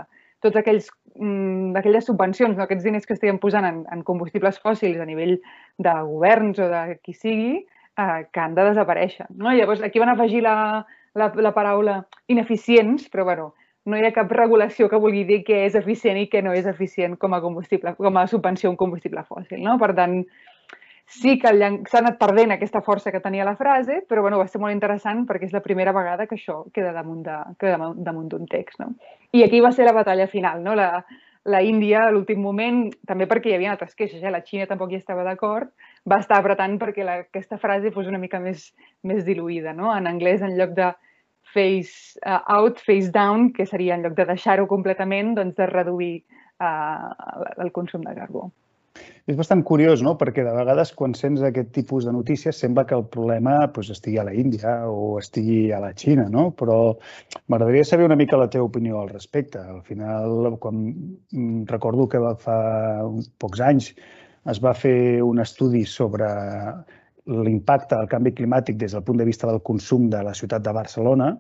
tots 0.46 0.58
aquells 0.60 0.90
mm, 1.16 1.76
aquelles 1.80 2.06
subvencions, 2.06 2.58
no, 2.58 2.66
aquests 2.66 2.86
diners 2.86 3.08
que 3.08 3.16
estiguem 3.18 3.40
posant 3.42 3.66
en, 3.66 3.84
en 3.94 4.04
combustibles 4.06 4.60
fòssils 4.64 5.02
a 5.02 5.08
nivell 5.10 5.38
de 5.82 5.96
governs 6.10 6.62
o 6.62 6.70
de 6.72 6.84
qui 7.04 7.14
sigui, 7.18 7.54
eh, 7.98 8.20
que 8.32 8.44
han 8.44 8.58
de 8.58 8.68
desaparèixer. 8.70 9.28
No? 9.36 9.54
Llavors 9.54 9.82
aquí 9.86 10.00
van 10.00 10.14
afegir 10.14 10.44
la, 10.46 10.86
la, 11.18 11.32
la 11.36 11.54
paraula 11.54 12.02
ineficients, 12.28 13.10
però 13.14 13.26
bueno, 13.26 13.54
no 13.88 13.98
hi 13.98 14.04
ha 14.04 14.14
cap 14.16 14.32
regulació 14.36 14.90
que 14.92 15.00
vulgui 15.00 15.24
dir 15.28 15.42
què 15.48 15.64
és 15.66 15.78
eficient 15.80 16.20
i 16.20 16.28
què 16.32 16.44
no 16.44 16.54
és 16.54 16.68
eficient 16.68 17.16
com 17.18 17.34
a 17.34 17.42
combustible, 17.42 17.96
com 17.98 18.20
a 18.20 18.28
subvenció 18.28 18.70
a 18.70 18.76
un 18.76 18.80
combustible 18.80 19.24
fòssil. 19.28 19.62
No? 19.64 19.78
Per 19.82 19.94
tant, 19.96 20.20
sí 21.08 21.38
que 21.40 21.52
s'ha 21.52 22.00
anat 22.02 22.18
perdent 22.20 22.52
aquesta 22.54 22.82
força 22.84 23.12
que 23.12 23.22
tenia 23.24 23.46
la 23.48 23.56
frase, 23.56 24.02
però 24.08 24.22
bueno, 24.22 24.40
va 24.42 24.48
ser 24.52 24.60
molt 24.62 24.76
interessant 24.76 25.24
perquè 25.28 25.48
és 25.48 25.56
la 25.56 25.64
primera 25.64 25.94
vegada 25.96 26.28
que 26.28 26.36
això 26.36 26.66
queda 26.76 26.92
damunt 26.94 27.24
d'un 27.24 28.04
damunt 28.04 28.28
d'un 28.34 28.46
text. 28.52 28.80
No? 28.84 28.92
I 29.32 29.46
aquí 29.46 29.62
va 29.64 29.72
ser 29.72 29.88
la 29.88 29.96
batalla 29.96 30.28
final. 30.28 30.62
No? 30.64 30.76
La, 30.76 31.06
la 31.48 31.64
Índia, 31.64 32.04
a 32.04 32.12
l'últim 32.12 32.42
moment, 32.44 32.84
també 33.08 33.26
perquè 33.26 33.54
hi 33.54 33.56
havia 33.56 33.72
altres 33.72 33.96
queixes, 33.96 34.22
eh? 34.22 34.32
la 34.32 34.44
Xina 34.44 34.68
tampoc 34.68 34.92
hi 34.92 35.00
estava 35.00 35.24
d'acord, 35.24 35.72
va 36.04 36.20
estar 36.20 36.42
apretant 36.42 36.76
perquè 36.82 37.08
la, 37.08 37.22
aquesta 37.24 37.58
frase 37.62 37.94
fos 37.96 38.12
una 38.12 38.20
mica 38.20 38.42
més, 38.44 38.74
més 39.08 39.24
diluïda. 39.24 39.74
No? 39.74 39.94
En 39.96 40.12
anglès, 40.12 40.44
en 40.44 40.58
lloc 40.60 40.76
de 40.76 40.92
face 41.54 42.20
uh, 42.28 42.42
out, 42.52 42.84
face 42.84 43.14
down, 43.16 43.54
que 43.56 43.66
seria 43.66 43.96
en 43.96 44.04
lloc 44.04 44.20
de 44.20 44.28
deixar-ho 44.28 44.68
completament, 44.68 45.38
doncs 45.40 45.56
de 45.56 45.72
reduir 45.72 46.16
uh, 46.60 47.16
el 47.64 47.72
consum 47.72 48.04
de 48.04 48.16
carbó. 48.18 48.50
És 49.28 49.36
bastant 49.36 49.60
curiós, 49.68 50.00
no? 50.06 50.14
perquè 50.16 50.44
de 50.46 50.54
vegades 50.56 50.94
quan 50.96 51.12
sents 51.18 51.42
aquest 51.44 51.74
tipus 51.76 52.06
de 52.08 52.14
notícies 52.16 52.60
sembla 52.64 52.86
que 52.88 52.96
el 52.96 53.04
problema 53.12 53.58
doncs, 53.66 53.90
estigui 53.98 54.22
a 54.22 54.24
la 54.24 54.34
Índia 54.34 54.76
o 54.88 55.18
estigui 55.20 55.74
a 55.76 55.82
la 55.84 55.90
Xina, 55.92 56.30
no? 56.32 56.46
però 56.56 56.78
m'agradaria 57.52 57.84
saber 57.90 58.08
una 58.08 58.16
mica 58.16 58.40
la 58.40 58.48
teva 58.54 58.70
opinió 58.70 59.02
al 59.02 59.12
respecte. 59.12 59.60
Al 59.60 59.82
final, 59.84 60.56
quan 60.64 60.80
mm, 60.88 61.66
recordo 61.74 62.08
que 62.08 62.24
fa 62.40 62.60
pocs 63.44 63.66
anys 63.68 63.92
es 64.48 64.64
va 64.64 64.72
fer 64.74 65.22
un 65.24 65.44
estudi 65.44 65.84
sobre 65.84 66.32
l'impacte 67.28 67.98
del 67.98 68.08
canvi 68.08 68.32
climàtic 68.32 68.80
des 68.80 68.96
del 68.96 69.04
punt 69.04 69.20
de 69.20 69.28
vista 69.28 69.52
del 69.52 69.60
consum 69.60 70.08
de 70.10 70.24
la 70.24 70.34
ciutat 70.40 70.64
de 70.64 70.72
Barcelona 70.72 71.34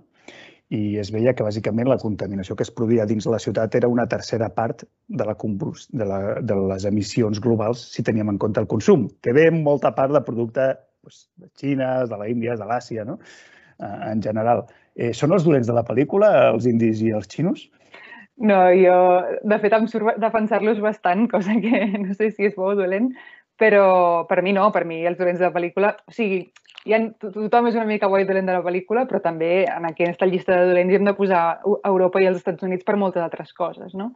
i 0.73 0.97
es 0.99 1.11
veia 1.15 1.31
que 1.33 1.45
bàsicament 1.47 1.87
la 1.87 1.99
contaminació 2.01 2.55
que 2.57 2.65
es 2.67 2.73
produïa 2.75 3.05
dins 3.07 3.23
de 3.23 3.31
la 3.31 3.39
ciutat 3.39 3.75
era 3.79 3.87
una 3.87 4.07
tercera 4.11 4.49
part 4.53 4.83
de, 5.07 5.23
la, 5.23 5.35
de, 5.37 6.07
la, 6.09 6.19
de 6.43 6.57
les 6.73 6.87
emissions 6.89 7.39
globals 7.43 7.85
si 7.93 8.03
teníem 8.03 8.33
en 8.33 8.39
compte 8.41 8.59
el 8.59 8.67
consum, 8.67 9.07
que 9.23 9.33
ve 9.33 9.47
molta 9.51 9.93
part 9.95 10.11
de 10.11 10.23
producte 10.27 10.73
doncs, 10.75 11.23
de 11.39 11.47
Xina, 11.55 11.91
de 12.05 12.19
la 12.19 12.27
Índia, 12.27 12.57
de 12.59 12.67
l'Àsia, 12.67 13.07
no? 13.07 13.17
Eh, 13.79 14.11
en 14.11 14.21
general. 14.21 14.65
Eh, 14.95 15.13
són 15.13 15.31
els 15.31 15.47
dolents 15.47 15.69
de 15.69 15.75
la 15.77 15.85
pel·lícula, 15.87 16.33
els 16.51 16.67
indis 16.67 17.01
i 17.05 17.13
els 17.15 17.31
xinos? 17.31 17.69
No, 18.37 18.57
jo, 18.77 18.97
de 19.49 19.57
fet, 19.63 19.73
em 19.73 19.87
surt 19.89 20.19
defensar-los 20.21 20.81
bastant, 20.83 21.25
cosa 21.31 21.55
que 21.63 21.85
no 22.03 22.13
sé 22.13 22.29
si 22.33 22.51
és 22.51 22.57
bo 22.57 22.73
o 22.73 22.75
dolent, 22.77 23.13
però 23.57 24.25
per 24.29 24.41
mi 24.45 24.53
no, 24.53 24.69
per 24.71 24.85
mi 24.85 25.03
els 25.05 25.17
dolents 25.19 25.41
de 25.41 25.47
la 25.49 25.53
pel·lícula... 25.55 25.93
O 26.07 26.13
sigui, 26.13 26.41
ha, 26.93 26.99
tothom 27.21 27.69
és 27.69 27.77
una 27.77 27.87
mica 27.89 28.09
bo 28.11 28.19
i 28.21 28.27
dolent 28.27 28.49
de 28.49 28.57
la 28.57 28.63
pel·lícula, 28.65 29.05
però 29.09 29.21
també 29.23 29.65
en 29.65 29.87
aquesta 29.89 30.27
llista 30.29 30.55
de 30.55 30.71
dolents 30.71 30.95
hem 30.95 31.07
de 31.07 31.15
posar 31.17 31.43
Europa 31.83 32.21
i 32.21 32.29
els 32.29 32.41
Estats 32.41 32.63
Units 32.67 32.87
per 32.87 32.97
moltes 32.99 33.23
altres 33.23 33.53
coses, 33.57 33.95
no? 33.97 34.11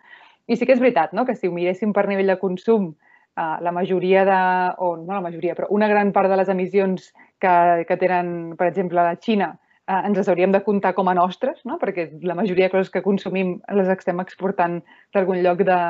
I 0.48 0.58
sí 0.58 0.66
que 0.68 0.76
és 0.76 0.84
veritat, 0.84 1.16
no?, 1.18 1.26
que 1.26 1.36
si 1.38 1.50
ho 1.50 1.56
miréssim 1.56 1.94
per 1.94 2.08
nivell 2.10 2.32
de 2.34 2.38
consum, 2.42 2.92
eh, 3.38 3.58
la 3.62 3.72
majoria 3.72 4.26
de, 4.26 4.40
o 4.78 4.96
no 4.98 5.14
la 5.14 5.26
majoria, 5.26 5.56
però 5.58 5.70
una 5.70 5.90
gran 5.92 6.12
part 6.12 6.30
de 6.30 6.38
les 6.40 6.50
emissions 6.50 7.12
que, 7.40 7.86
que 7.88 7.98
tenen, 7.98 8.56
per 8.58 8.68
exemple, 8.70 9.02
la 9.02 9.18
Xina, 9.18 9.54
eh, 9.88 10.02
ens 10.08 10.18
les 10.18 10.30
hauríem 10.30 10.54
de 10.54 10.64
comptar 10.66 10.94
com 10.98 11.10
a 11.10 11.16
nostres, 11.18 11.64
no? 11.66 11.78
perquè 11.82 12.10
la 12.28 12.38
majoria 12.38 12.68
de 12.68 12.76
coses 12.76 12.92
que 12.94 13.04
consumim 13.06 13.60
les 13.78 13.92
estem 13.92 14.22
exportant 14.24 14.82
d'algun 15.14 15.42
lloc 15.46 15.66
de, 15.68 15.82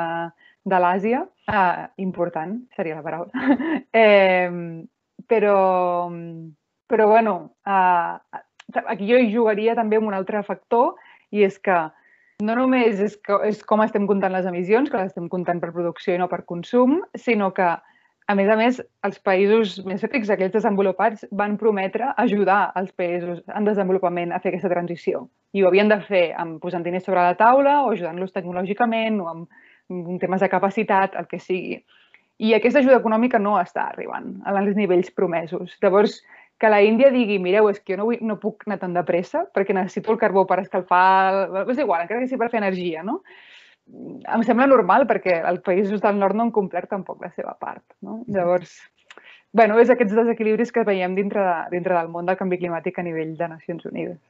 de 0.64 0.82
l'Àsia. 0.84 1.24
Eh, 1.48 1.86
important, 1.96 2.60
seria 2.76 2.96
la 2.96 3.02
paraula. 3.02 3.30
eh, 3.92 4.84
però, 5.26 6.10
però, 6.86 7.08
bueno, 7.08 7.56
eh, 7.66 8.40
aquí 8.86 9.08
jo 9.08 9.18
hi 9.18 9.32
jugaria 9.34 9.74
també 9.74 9.98
amb 9.98 10.12
un 10.12 10.14
altre 10.14 10.42
factor 10.46 10.94
i 11.30 11.42
és 11.46 11.58
que 11.58 11.78
no 12.42 12.56
només 12.58 13.00
és, 13.00 13.16
que, 13.22 13.38
és 13.48 13.62
com 13.66 13.82
estem 13.84 14.06
comptant 14.10 14.34
les 14.34 14.46
emissions, 14.46 14.90
que 14.90 14.98
les 14.98 15.10
estem 15.12 15.28
comptant 15.32 15.60
per 15.62 15.72
producció 15.72 16.14
i 16.14 16.20
no 16.20 16.28
per 16.30 16.42
consum, 16.46 17.00
sinó 17.14 17.52
que, 17.54 17.68
a 18.32 18.34
més 18.38 18.50
a 18.50 18.56
més, 18.58 18.80
els 19.06 19.18
països 19.22 19.76
més 19.86 20.02
rics, 20.06 20.30
aquells 20.30 20.54
desenvolupats, 20.54 21.26
van 21.30 21.58
prometre 21.58 22.12
ajudar 22.22 22.72
els 22.78 22.94
països 22.98 23.42
en 23.50 23.66
desenvolupament 23.68 24.32
a 24.32 24.40
fer 24.42 24.52
aquesta 24.52 24.70
transició. 24.72 25.26
I 25.52 25.62
ho 25.62 25.70
havien 25.70 25.90
de 25.90 25.98
fer 26.06 26.24
amb 26.38 26.62
posant 26.62 26.86
diners 26.86 27.06
sobre 27.06 27.22
la 27.22 27.38
taula 27.38 27.82
o 27.84 27.92
ajudant-los 27.92 28.34
tecnològicament 28.34 29.20
o 29.22 29.28
amb 29.32 29.62
temes 30.22 30.42
de 30.42 30.50
capacitat, 30.52 31.16
el 31.18 31.28
que 31.30 31.40
sigui. 31.42 31.80
I 32.42 32.54
aquesta 32.56 32.80
ajuda 32.80 32.98
econòmica 32.98 33.38
no 33.38 33.54
està 33.60 33.86
arribant 33.92 34.34
als 34.48 34.76
nivells 34.76 35.12
promesos. 35.14 35.76
Llavors, 35.82 36.18
que 36.58 36.70
la 36.70 36.82
Índia 36.82 37.10
digui, 37.10 37.38
mireu, 37.42 37.68
és 37.70 37.80
que 37.80 37.94
jo 37.94 38.00
no, 38.00 38.08
vull, 38.08 38.20
no 38.22 38.38
puc 38.42 38.66
anar 38.66 38.78
tan 38.82 38.94
de 38.94 39.02
pressa 39.06 39.44
perquè 39.54 39.74
necessito 39.74 40.14
el 40.14 40.20
carbó 40.20 40.44
per 40.46 40.60
escalfar, 40.62 41.66
és 41.66 41.82
igual, 41.82 42.04
encara 42.04 42.22
que 42.22 42.30
sigui 42.30 42.42
per 42.42 42.52
fer 42.52 42.62
energia, 42.62 43.02
no? 43.06 43.20
Em 43.92 44.44
sembla 44.46 44.68
normal 44.70 45.08
perquè 45.10 45.40
els 45.42 45.62
països 45.66 46.02
del 46.04 46.20
nord 46.20 46.38
no 46.38 46.46
han 46.46 46.54
complert 46.54 46.90
tampoc 46.92 47.22
la 47.24 47.32
seva 47.34 47.56
part, 47.58 47.82
no? 48.00 48.20
Llavors, 48.30 48.76
bueno, 49.52 49.78
és 49.80 49.90
aquests 49.92 50.14
desequilibris 50.16 50.72
que 50.72 50.84
veiem 50.88 51.16
dintre, 51.16 51.42
de, 51.44 51.56
dintre 51.76 51.96
del 51.96 52.10
món 52.12 52.28
del 52.28 52.38
canvi 52.40 52.58
climàtic 52.60 52.98
a 52.98 53.06
nivell 53.06 53.34
de 53.38 53.48
Nacions 53.52 53.84
Unides. 53.90 54.20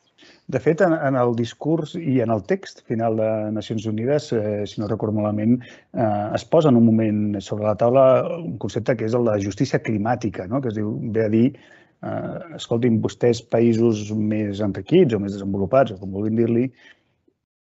De 0.54 0.60
fet, 0.62 0.82
en, 0.84 0.94
en 0.94 1.18
el 1.18 1.34
discurs 1.38 1.94
i 1.98 2.20
en 2.22 2.30
el 2.34 2.42
text 2.46 2.82
final 2.86 3.16
de 3.18 3.28
Nacions 3.54 3.86
Unides, 3.90 4.30
eh, 4.36 4.62
si 4.70 4.80
no 4.80 4.88
recordo 4.90 5.16
malament, 5.18 5.60
eh, 5.94 6.08
es 6.36 6.44
posa 6.44 6.70
en 6.70 6.78
un 6.78 6.86
moment 6.86 7.40
sobre 7.40 7.66
la 7.66 7.76
taula 7.78 8.06
un 8.38 8.58
concepte 8.62 8.96
que 8.98 9.08
és 9.08 9.16
el 9.18 9.26
de 9.30 9.38
justícia 9.42 9.82
climàtica, 9.82 10.46
no? 10.50 10.60
que 10.62 10.70
es 10.70 10.78
diu, 10.78 10.94
ve 11.14 11.26
a 11.26 11.30
dir 11.32 11.46
eh, 11.50 12.56
escoltin, 12.58 13.00
vostès, 13.02 13.42
països 13.54 14.08
més 14.14 14.62
enriquits 14.62 15.14
o 15.14 15.22
més 15.22 15.38
desenvolupats, 15.38 15.94
o 15.94 16.00
com 16.02 16.14
vulguin 16.18 16.38
dir-li, 16.42 16.68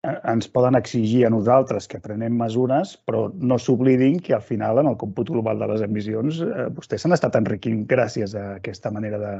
ens 0.03 0.49
poden 0.51 0.75
exigir 0.75 1.23
a 1.25 1.31
nosaltres 1.31 1.87
que 1.87 2.01
prenem 2.03 2.35
mesures, 2.35 2.97
però 3.07 3.29
no 3.39 3.57
s'oblidin 3.59 4.19
que 4.23 4.35
al 4.35 4.43
final, 4.43 4.81
en 4.81 4.89
el 4.91 4.97
còmput 4.99 5.31
global 5.31 5.61
de 5.63 5.69
les 5.71 5.83
emissions, 5.85 6.41
eh, 6.43 6.67
vostès 6.75 7.05
s'han 7.05 7.15
estat 7.15 7.37
enriquint 7.39 7.85
gràcies 7.87 8.35
a 8.35 8.57
aquesta 8.57 8.91
manera 8.91 9.19
de 9.21 9.33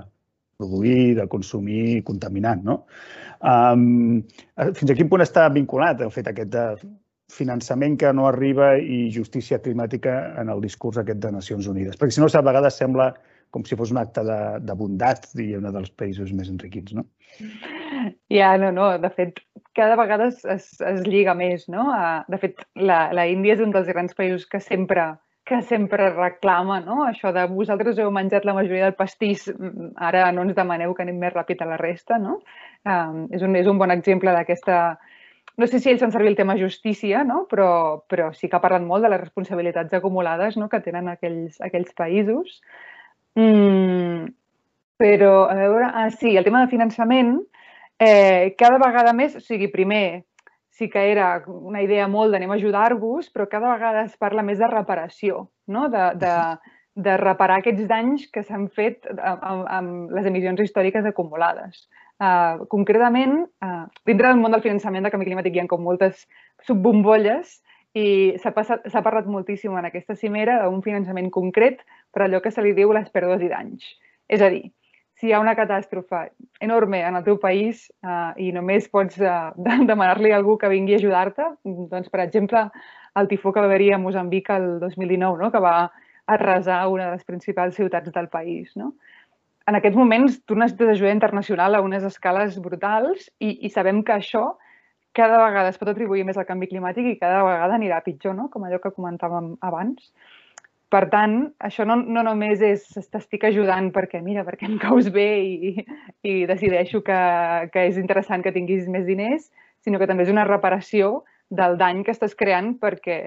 produir, 0.58 1.16
de 1.20 1.28
consumir, 1.28 2.04
contaminant. 2.08 2.64
No? 2.64 2.84
Um, 3.44 4.22
fins 4.78 4.92
a 4.92 4.96
quin 4.96 5.10
punt 5.12 5.26
està 5.26 5.50
vinculat 5.52 6.02
el 6.02 6.14
fet 6.14 6.30
aquest 6.32 6.54
de 6.54 6.68
finançament 7.34 7.98
que 8.00 8.12
no 8.14 8.28
arriba 8.30 8.76
i 8.78 9.10
justícia 9.12 9.60
climàtica 9.60 10.16
en 10.40 10.52
el 10.54 10.62
discurs 10.64 11.00
aquest 11.02 11.20
de 11.20 11.32
Nacions 11.34 11.68
Unides? 11.68 12.00
Perquè 12.00 12.16
si 12.16 12.24
no, 12.24 12.30
a 12.32 12.46
vegades 12.46 12.80
sembla 12.80 13.12
com 13.54 13.66
si 13.68 13.78
fos 13.78 13.92
un 13.94 14.00
acte 14.02 14.24
de, 14.26 14.40
de 14.66 14.76
bondat 14.78 15.28
un 15.38 15.68
dels 15.76 15.92
països 16.00 16.32
més 16.34 16.50
enriquits, 16.50 16.96
no? 16.98 17.06
Ja, 18.34 18.56
no, 18.58 18.72
no. 18.74 18.88
De 19.02 19.12
fet, 19.14 19.44
cada 19.76 19.98
vegada 20.00 20.28
es, 20.30 20.44
es, 20.46 20.70
es 20.82 21.04
lliga 21.08 21.34
més, 21.38 21.68
no? 21.70 21.90
De 22.30 22.40
fet, 22.42 22.64
la, 22.76 23.08
la 23.14 23.28
Índia 23.28 23.58
és 23.58 23.64
un 23.64 23.74
dels 23.74 23.90
grans 23.90 24.16
països 24.18 24.48
que 24.50 24.62
sempre 24.64 25.14
que 25.44 25.62
sempre 25.62 26.10
reclama, 26.10 26.80
no? 26.80 27.02
Això 27.04 27.34
de 27.36 27.44
vosaltres 27.52 27.98
heu 28.00 28.12
menjat 28.16 28.46
la 28.48 28.54
majoria 28.56 28.86
del 28.88 28.96
pastís, 28.96 29.50
ara 30.00 30.30
no 30.32 30.46
ens 30.46 30.56
demaneu 30.56 30.94
que 30.96 31.04
anem 31.04 31.18
més 31.20 31.34
ràpid 31.34 31.60
a 31.62 31.68
la 31.68 31.80
resta, 31.82 32.20
no? 32.20 32.38
Um, 32.88 33.26
és, 33.32 33.44
un, 33.44 33.58
és 33.60 33.68
un 33.68 33.82
bon 33.82 33.92
exemple 33.92 34.32
d'aquesta... 34.36 34.78
No 35.60 35.68
sé 35.70 35.78
si 35.78 35.92
ells 35.92 36.02
fan 36.02 36.14
servir 36.14 36.32
el 36.32 36.38
tema 36.40 36.56
justícia, 36.58 37.22
no? 37.28 37.44
però, 37.52 37.68
però 38.10 38.32
sí 38.34 38.48
que 38.50 38.62
parlen 38.64 38.88
molt 38.90 39.06
de 39.06 39.12
les 39.14 39.20
responsabilitats 39.22 39.94
acumulades 39.94 40.56
no? 40.58 40.66
que 40.72 40.80
tenen 40.82 41.12
aquells, 41.12 41.60
aquells 41.62 41.92
països. 41.94 42.56
Mm, 43.38 44.32
però, 44.98 45.34
a 45.52 45.58
veure, 45.60 45.92
ah, 45.92 46.08
sí, 46.10 46.34
el 46.40 46.48
tema 46.48 46.64
de 46.64 46.72
finançament, 46.72 47.36
eh, 48.00 48.54
cada 48.58 48.80
vegada 48.82 49.14
més, 49.14 49.36
o 49.36 49.42
sigui, 49.44 49.70
primer, 49.72 50.24
sí 50.74 50.90
que 50.90 51.12
era 51.12 51.44
una 51.48 51.84
idea 51.86 52.08
molt 52.10 52.34
d'anem 52.34 52.52
a 52.52 52.58
ajudar-vos, 52.58 53.30
però 53.34 53.48
cada 53.50 53.76
vegada 53.76 54.06
es 54.08 54.16
parla 54.18 54.44
més 54.46 54.60
de 54.60 54.70
reparació, 54.70 55.48
no? 55.68 55.88
de, 55.94 56.06
de, 56.22 56.34
de 56.96 57.18
reparar 57.22 57.60
aquests 57.62 57.86
danys 57.90 58.26
que 58.34 58.44
s'han 58.44 58.70
fet 58.74 59.06
amb, 59.14 59.68
amb 59.70 60.16
les 60.18 60.26
emissions 60.30 60.64
històriques 60.66 61.06
acumulades. 61.06 61.86
Uh, 62.24 62.66
concretament, 62.72 63.44
uh, 63.66 63.86
dintre 64.08 64.30
del 64.30 64.42
món 64.42 64.54
del 64.54 64.64
finançament 64.66 65.06
de 65.06 65.12
canvi 65.14 65.28
climàtic 65.30 65.56
hi 65.56 65.64
ha 65.64 65.70
com 65.70 65.82
moltes 65.84 66.28
subbombolles 66.66 67.58
i 67.94 68.06
s'ha 68.42 68.54
parlat 68.54 69.28
moltíssim 69.30 69.74
en 69.78 69.86
aquesta 69.86 70.16
cimera 70.18 70.62
d'un 70.64 70.82
finançament 70.86 71.30
concret 71.34 71.84
per 72.14 72.26
allò 72.26 72.40
que 72.42 72.52
se 72.54 72.64
li 72.66 72.74
diu 72.78 72.94
les 72.96 73.10
pèrdues 73.14 73.44
i 73.46 73.50
danys. 73.52 73.86
És 74.30 74.42
a 74.42 74.50
dir, 74.50 74.72
si 75.24 75.30
hi 75.30 75.32
ha 75.32 75.40
una 75.40 75.54
catàstrofe 75.56 76.18
enorme 76.60 77.00
en 77.08 77.16
el 77.16 77.24
teu 77.24 77.38
país 77.40 77.86
eh, 78.04 78.32
i 78.44 78.50
només 78.52 78.90
pots 78.92 79.22
eh, 79.24 79.36
demanar-li 79.88 80.34
a 80.34 80.40
algú 80.42 80.58
que 80.60 80.68
vingui 80.68 80.98
a 80.98 81.00
ajudar-te, 81.00 81.46
doncs, 81.64 82.10
per 82.12 82.20
exemple, 82.26 82.66
el 83.16 83.30
tifó 83.32 83.54
que 83.56 83.64
va 83.64 83.70
haver-hi 83.70 83.94
a 83.96 84.02
Mozambic 84.04 84.52
el 84.52 84.68
2019, 84.82 85.40
no? 85.40 85.50
que 85.54 85.62
va 85.64 85.78
arrasar 86.28 86.82
una 86.92 87.06
de 87.06 87.16
les 87.16 87.24
principals 87.24 87.80
ciutats 87.80 88.12
del 88.12 88.28
país. 88.28 88.76
No? 88.76 88.98
En 89.72 89.80
aquests 89.80 89.96
moments, 89.96 90.42
tu 90.44 90.60
necessites 90.60 90.98
ajuda 90.98 91.16
internacional 91.16 91.80
a 91.80 91.82
unes 91.88 92.04
escales 92.04 92.60
brutals 92.60 93.30
i, 93.40 93.54
i 93.64 93.72
sabem 93.72 94.04
que 94.04 94.18
això 94.18 94.50
cada 95.16 95.40
vegada 95.40 95.72
es 95.72 95.80
pot 95.80 95.94
atribuir 95.94 96.28
més 96.28 96.36
al 96.42 96.50
canvi 96.50 96.68
climàtic 96.68 97.08
i 97.14 97.20
cada 97.22 97.46
vegada 97.48 97.80
anirà 97.80 98.04
pitjor, 98.04 98.36
no? 98.36 98.52
com 98.52 98.68
allò 98.68 98.84
que 98.84 98.92
comentàvem 98.92 99.54
abans. 99.64 100.12
Per 100.94 101.08
tant, 101.10 101.38
això 101.66 101.88
no, 101.90 101.96
no 102.06 102.22
només 102.26 102.62
és 102.62 102.84
t'estic 103.10 103.48
ajudant 103.50 103.88
perquè, 103.96 104.20
mira, 104.22 104.44
perquè 104.46 104.68
em 104.70 104.76
caus 104.82 105.08
bé 105.14 105.30
i, 105.42 105.72
i 106.22 106.34
decideixo 106.50 107.02
que, 107.06 107.20
que 107.74 107.86
és 107.90 107.98
interessant 107.98 108.44
que 108.46 108.54
tinguis 108.54 108.86
més 108.94 109.08
diners, 109.08 109.48
sinó 109.82 109.98
que 109.98 110.08
també 110.10 110.28
és 110.28 110.34
una 110.34 110.46
reparació 110.46 111.24
del 111.50 111.80
dany 111.80 112.04
que 112.06 112.14
estàs 112.14 112.36
creant 112.38 112.76
perquè, 112.82 113.18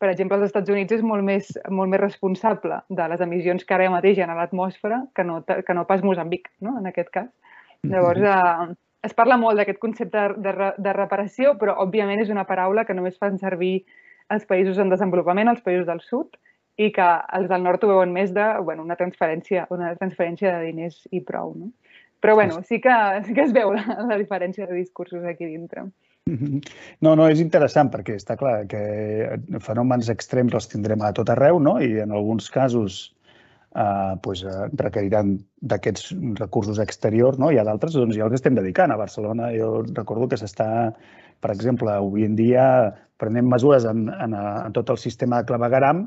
per 0.00 0.08
exemple, 0.08 0.38
els 0.38 0.48
Estats 0.48 0.72
Units 0.72 0.96
és 0.96 1.02
molt 1.04 1.24
més, 1.26 1.50
molt 1.70 1.92
més 1.92 2.00
responsable 2.00 2.80
de 2.88 3.08
les 3.12 3.24
emissions 3.26 3.66
que 3.68 3.76
ara 3.76 3.90
mateix 3.92 4.16
hi 4.16 4.24
ha 4.24 4.30
a 4.32 4.38
l'atmosfera 4.38 5.02
que, 5.14 5.26
no, 5.28 5.42
que 5.44 5.76
no 5.76 5.84
pas 5.88 6.00
Mozambic, 6.02 6.48
no? 6.64 6.78
en 6.80 6.88
aquest 6.88 7.12
cas. 7.12 7.28
Llavors, 7.92 8.24
eh, 8.24 8.72
es 9.04 9.12
parla 9.18 9.36
molt 9.36 9.60
d'aquest 9.60 9.82
concepte 9.82 10.24
de, 10.38 10.48
de, 10.48 10.70
de 10.78 10.96
reparació, 10.96 11.58
però 11.60 11.76
òbviament 11.84 12.24
és 12.24 12.32
una 12.32 12.46
paraula 12.48 12.86
que 12.88 12.96
només 12.96 13.20
fan 13.20 13.36
servir 13.38 13.82
els 14.32 14.48
països 14.48 14.80
en 14.80 14.88
desenvolupament, 14.88 15.50
els 15.50 15.60
països 15.60 15.84
del 15.86 16.00
sud, 16.08 16.40
i 16.80 16.90
que 16.94 17.08
els 17.36 17.48
del 17.50 17.64
nord 17.64 17.84
ho 17.84 17.92
veuen 17.92 18.12
més 18.14 18.32
de 18.32 18.46
bueno, 18.64 18.84
una 18.86 18.96
transferència 18.96 19.66
una 19.74 19.92
transferència 19.98 20.56
de 20.56 20.70
diners 20.70 21.02
i 21.10 21.20
prou. 21.20 21.52
No? 21.56 21.72
Però 22.22 22.36
bueno, 22.38 22.62
sí 22.62 22.80
que, 22.80 22.94
sí 23.26 23.34
que 23.34 23.42
es 23.48 23.52
veu 23.52 23.72
la, 23.74 23.82
la 24.08 24.16
diferència 24.16 24.66
de 24.68 24.78
discursos 24.78 25.24
aquí 25.26 25.48
dintre. 25.50 25.88
No, 27.02 27.16
no, 27.18 27.26
és 27.26 27.40
interessant 27.42 27.90
perquè 27.90 28.14
està 28.14 28.36
clar 28.38 28.60
que 28.70 28.82
fenòmens 29.64 30.10
extrems 30.12 30.54
els 30.54 30.70
tindrem 30.70 31.02
a 31.02 31.10
tot 31.16 31.32
arreu, 31.34 31.58
no? 31.58 31.80
I 31.82 31.98
en 32.04 32.14
alguns 32.14 32.46
casos 32.54 33.00
eh, 33.74 34.14
pues, 34.22 34.44
eh, 34.46 34.68
requeriran 34.78 35.34
d'aquests 35.66 36.12
recursos 36.38 36.78
exteriors, 36.78 37.42
no? 37.42 37.50
I 37.50 37.58
a 37.58 37.66
d'altres 37.66 37.98
doncs, 37.98 38.14
ja 38.16 38.28
els 38.28 38.38
estem 38.38 38.54
dedicant. 38.54 38.94
A 38.94 39.00
Barcelona 39.02 39.50
jo 39.56 39.82
recordo 39.90 40.30
que 40.30 40.38
s'està, 40.38 40.68
per 41.42 41.50
exemple, 41.50 41.90
avui 41.90 42.28
en 42.28 42.38
dia 42.38 42.64
prenent 43.18 43.50
mesures 43.50 43.84
en, 43.90 44.06
en, 44.14 44.38
en 44.38 44.78
tot 44.78 44.94
el 44.94 45.02
sistema 45.02 45.42
de 45.42 45.50
clavegaram 45.50 46.06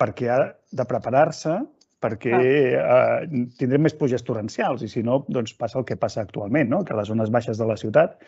perquè 0.00 0.30
ha 0.32 0.40
de 0.74 0.86
preparar-se 0.90 1.60
perquè 2.04 2.34
eh, 2.36 3.44
tindrem 3.58 3.86
més 3.86 3.94
pluges 3.96 4.24
torrencials 4.26 4.84
i 4.84 4.90
si 4.92 5.02
no, 5.06 5.22
doncs 5.32 5.54
passa 5.56 5.78
el 5.80 5.86
que 5.88 5.96
passa 5.96 6.20
actualment, 6.24 6.68
no? 6.68 6.82
que 6.84 6.92
a 6.92 6.98
les 6.98 7.08
zones 7.08 7.32
baixes 7.32 7.60
de 7.60 7.68
la 7.70 7.78
ciutat, 7.80 8.18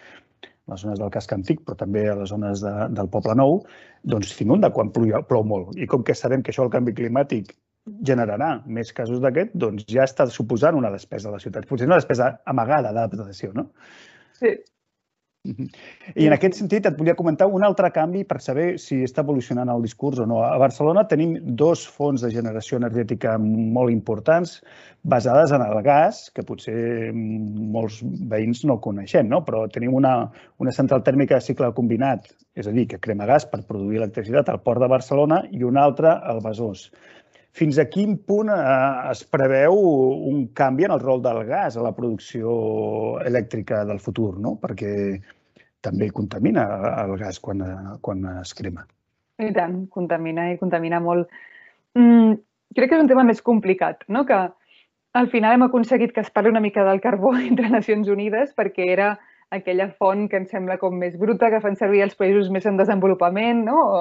les 0.72 0.82
zones 0.82 0.98
del 0.98 1.12
casc 1.14 1.34
antic, 1.36 1.60
però 1.66 1.76
també 1.78 2.06
a 2.08 2.16
les 2.18 2.32
zones 2.32 2.62
de, 2.64 2.72
del 2.96 3.10
Poble 3.12 3.36
Nou, 3.38 3.60
doncs 4.14 4.32
s'inunda 4.34 4.72
quan 4.74 4.90
plou, 4.94 5.12
plou 5.28 5.44
molt. 5.46 5.76
I 5.76 5.88
com 5.90 6.06
que 6.06 6.16
sabem 6.16 6.42
que 6.42 6.54
això 6.54 6.64
el 6.64 6.72
canvi 6.72 6.96
climàtic 6.96 7.52
generarà 8.06 8.48
més 8.78 8.90
casos 8.96 9.20
d'aquest, 9.22 9.52
doncs 9.54 9.84
ja 9.92 10.06
està 10.08 10.26
suposant 10.32 10.78
una 10.78 10.90
despesa 10.94 11.30
a 11.30 11.36
la 11.36 11.42
ciutat. 11.42 11.68
Potser 11.68 11.86
una 11.86 12.00
despesa 12.00 12.32
amagada 12.50 12.90
d'adaptació, 12.96 13.52
no? 13.54 13.68
Sí, 14.40 14.56
i 16.14 16.26
en 16.26 16.34
aquest 16.36 16.58
sentit 16.58 16.86
et 16.88 16.98
volia 16.98 17.16
comentar 17.18 17.48
un 17.52 17.64
altre 17.66 17.90
canvi 17.94 18.24
per 18.28 18.40
saber 18.44 18.66
si 18.82 19.02
està 19.06 19.24
evolucionant 19.24 19.70
el 19.72 19.84
discurs 19.84 20.20
o 20.22 20.26
no. 20.28 20.42
A 20.44 20.56
Barcelona 20.62 21.06
tenim 21.08 21.36
dos 21.58 21.84
fonts 21.86 22.24
de 22.24 22.32
generació 22.34 22.80
energètica 22.80 23.36
molt 23.40 23.94
importants 23.94 24.60
basades 25.06 25.52
en 25.54 25.62
el 25.62 25.82
gas, 25.86 26.24
que 26.34 26.42
potser 26.46 27.12
molts 27.14 28.00
veïns 28.02 28.64
no 28.66 28.80
coneixem, 28.82 29.28
no? 29.30 29.44
però 29.46 29.66
tenim 29.72 29.94
una, 29.94 30.16
una 30.58 30.74
central 30.74 31.04
tèrmica 31.06 31.38
de 31.38 31.46
cicle 31.46 31.70
combinat, 31.76 32.26
és 32.58 32.66
a 32.66 32.74
dir, 32.74 32.88
que 32.90 33.02
crema 33.02 33.28
gas 33.28 33.46
per 33.46 33.62
produir 33.68 34.02
electricitat 34.02 34.50
al 34.50 34.62
port 34.66 34.82
de 34.82 34.90
Barcelona 34.90 35.44
i 35.52 35.62
una 35.62 35.84
altra 35.86 36.18
al 36.26 36.42
Besòs. 36.42 36.88
Fins 37.56 37.78
a 37.80 37.86
quin 37.88 38.18
punt 38.28 38.50
eh, 38.52 39.10
es 39.12 39.22
preveu 39.32 39.78
un 40.30 40.42
canvi 40.58 40.84
en 40.84 40.92
el 40.92 41.00
rol 41.00 41.22
del 41.24 41.40
gas 41.48 41.76
a 41.76 41.84
la 41.84 41.94
producció 41.96 42.50
elèctrica 43.24 43.84
del 43.88 44.02
futur? 44.02 44.34
No? 44.44 44.58
Perquè 44.60 44.92
també 45.86 46.10
contamina 46.12 46.66
el 47.04 47.14
gas 47.20 47.40
quan, 47.40 47.62
quan 48.04 48.26
es 48.42 48.52
crema. 48.58 48.84
I 49.40 49.52
tant, 49.56 49.86
contamina 49.92 50.50
i 50.52 50.58
contamina 50.60 51.00
molt. 51.00 51.32
Mm, 51.96 52.36
crec 52.76 52.92
que 52.92 52.98
és 52.98 53.04
un 53.04 53.10
tema 53.10 53.24
més 53.24 53.40
complicat, 53.44 54.04
no? 54.12 54.24
que 54.28 54.36
al 55.16 55.30
final 55.32 55.56
hem 55.56 55.64
aconseguit 55.64 56.12
que 56.12 56.24
es 56.24 56.32
parli 56.32 56.52
una 56.52 56.64
mica 56.64 56.84
del 56.84 57.00
carbó 57.00 57.32
entre 57.50 57.72
Nacions 57.72 58.12
Unides 58.12 58.52
perquè 58.56 58.90
era 58.92 59.14
aquella 59.54 59.88
font 59.94 60.26
que 60.28 60.40
ens 60.42 60.50
sembla 60.52 60.76
com 60.80 60.96
més 60.98 61.14
bruta, 61.16 61.48
que 61.52 61.62
fan 61.62 61.76
servir 61.78 62.02
els 62.04 62.16
països 62.18 62.50
més 62.50 62.66
en 62.66 62.76
desenvolupament, 62.80 63.62
no? 63.68 63.76
o, 63.80 64.00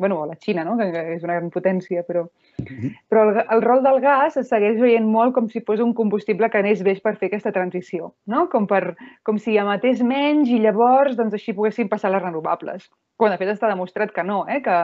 bueno, 0.00 0.24
la 0.26 0.34
Xina, 0.40 0.64
no? 0.64 0.78
que 0.80 0.88
és 1.14 1.22
una 1.26 1.36
gran 1.36 1.50
potència, 1.52 2.02
però, 2.08 2.24
mhm. 2.58 2.94
però 3.12 3.26
el, 3.28 3.42
el 3.44 3.62
rol 3.62 3.84
del 3.84 4.00
gas 4.00 4.38
es 4.40 4.48
segueix 4.48 4.80
veient 4.80 5.04
molt 5.06 5.36
com 5.36 5.50
si 5.52 5.60
fos 5.66 5.82
un 5.84 5.92
combustible 5.94 6.48
que 6.50 6.62
anés 6.64 6.80
bé 6.82 6.96
per 7.04 7.18
fer 7.20 7.28
aquesta 7.28 7.52
transició, 7.52 8.14
no? 8.24 8.46
com, 8.48 8.66
per, 8.66 8.96
com 9.28 9.38
si 9.38 9.58
emetés 9.60 10.00
menys 10.00 10.48
i 10.48 10.58
llavors 10.64 11.20
doncs, 11.20 11.36
així 11.36 11.54
poguessin 11.54 11.92
passar 11.92 12.10
les 12.14 12.24
renovables. 12.24 12.88
Quan 13.20 13.36
de 13.36 13.38
fet 13.38 13.52
està 13.52 13.68
demostrat 13.68 14.16
que 14.16 14.24
no, 14.24 14.42
eh? 14.48 14.62
que, 14.64 14.80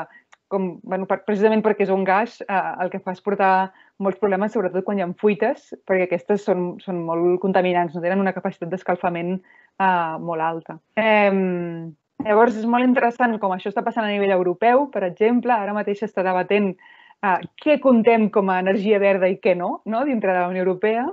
com, 0.53 0.71
bueno, 0.85 1.09
per, 1.09 1.23
precisament 1.27 1.65
perquè 1.65 1.89
és 1.89 1.97
un 1.97 2.05
gas, 2.07 2.39
eh, 2.45 2.63
el 2.85 2.93
que 2.93 3.01
fa 3.01 3.17
és 3.17 3.25
portar 3.25 3.53
molts 4.05 4.21
problemes, 4.21 4.53
sobretot 4.53 4.85
quan 4.85 5.01
hi 5.01 5.05
ha 5.07 5.13
fuites, 5.19 5.73
perquè 5.89 6.07
aquestes 6.07 6.45
són, 6.45 6.75
són 6.85 7.01
molt 7.09 7.41
contaminants, 7.41 7.97
no 7.97 8.05
tenen 8.05 8.21
una 8.21 8.37
capacitat 8.37 8.69
d'escalfament 8.69 9.39
eh, 9.41 10.17
molt 10.21 10.45
alta. 10.45 10.77
Eh, 11.01 11.33
llavors, 12.25 12.57
és 12.57 12.67
molt 12.67 12.87
interessant 12.87 13.37
com 13.43 13.53
això 13.55 13.71
està 13.73 13.85
passant 13.85 14.07
a 14.07 14.13
nivell 14.13 14.35
europeu, 14.37 14.87
per 14.93 15.05
exemple, 15.05 15.53
ara 15.53 15.77
mateix 15.77 16.03
està 16.07 16.25
debatent 16.27 16.73
eh, 16.73 17.39
què 17.63 17.79
contem 17.83 18.31
com 18.31 18.51
a 18.51 18.61
energia 18.65 19.01
verda 19.03 19.29
i 19.29 19.39
què 19.43 19.57
no, 19.59 19.81
no 19.85 20.05
dintre 20.09 20.33
de 20.33 20.41
la 20.41 20.51
Unió 20.53 20.65
Europea, 20.65 21.07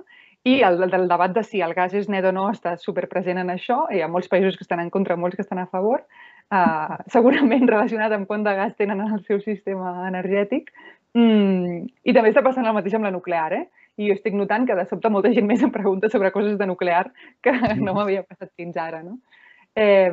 i 0.44 0.62
el, 0.62 0.82
el, 0.84 0.94
el 0.94 1.08
debat 1.08 1.32
de 1.32 1.44
si 1.48 1.62
el 1.64 1.74
gas 1.74 1.94
és 1.96 2.10
net 2.12 2.26
o 2.28 2.34
no 2.36 2.50
està 2.52 2.76
superpresent 2.80 3.40
en 3.40 3.52
això. 3.54 3.86
Hi 3.92 4.02
ha 4.04 4.10
molts 4.12 4.28
països 4.32 4.58
que 4.60 4.66
estan 4.66 4.82
en 4.84 4.90
contra, 4.92 5.16
molts 5.16 5.40
que 5.40 5.46
estan 5.46 5.62
a 5.62 5.70
favor 5.72 6.04
uh, 6.04 6.98
segurament 7.16 7.64
relacionat 7.70 8.12
amb 8.16 8.28
quant 8.28 8.44
de 8.44 8.56
gas 8.58 8.76
tenen 8.80 9.00
en 9.06 9.14
el 9.20 9.24
seu 9.30 9.40
sistema 9.44 9.96
energètic. 10.10 10.74
Mm, 11.16 11.88
I 12.04 12.16
també 12.18 12.34
està 12.34 12.44
passant 12.44 12.68
el 12.68 12.76
mateix 12.76 12.98
amb 12.98 13.08
la 13.08 13.14
nuclear, 13.16 13.54
eh? 13.56 13.64
I 14.02 14.10
jo 14.10 14.18
estic 14.18 14.36
notant 14.36 14.66
que 14.68 14.76
de 14.76 14.88
sobte 14.90 15.12
molta 15.14 15.32
gent 15.32 15.48
més 15.48 15.64
em 15.64 15.72
pregunta 15.72 16.10
sobre 16.10 16.34
coses 16.34 16.58
de 16.58 16.68
nuclear 16.68 17.06
que 17.46 17.54
no 17.86 17.94
m'havia 17.96 18.26
passat 18.28 18.52
fins 18.58 18.80
ara, 18.82 19.04
no? 19.06 19.20
Eh, 19.76 20.12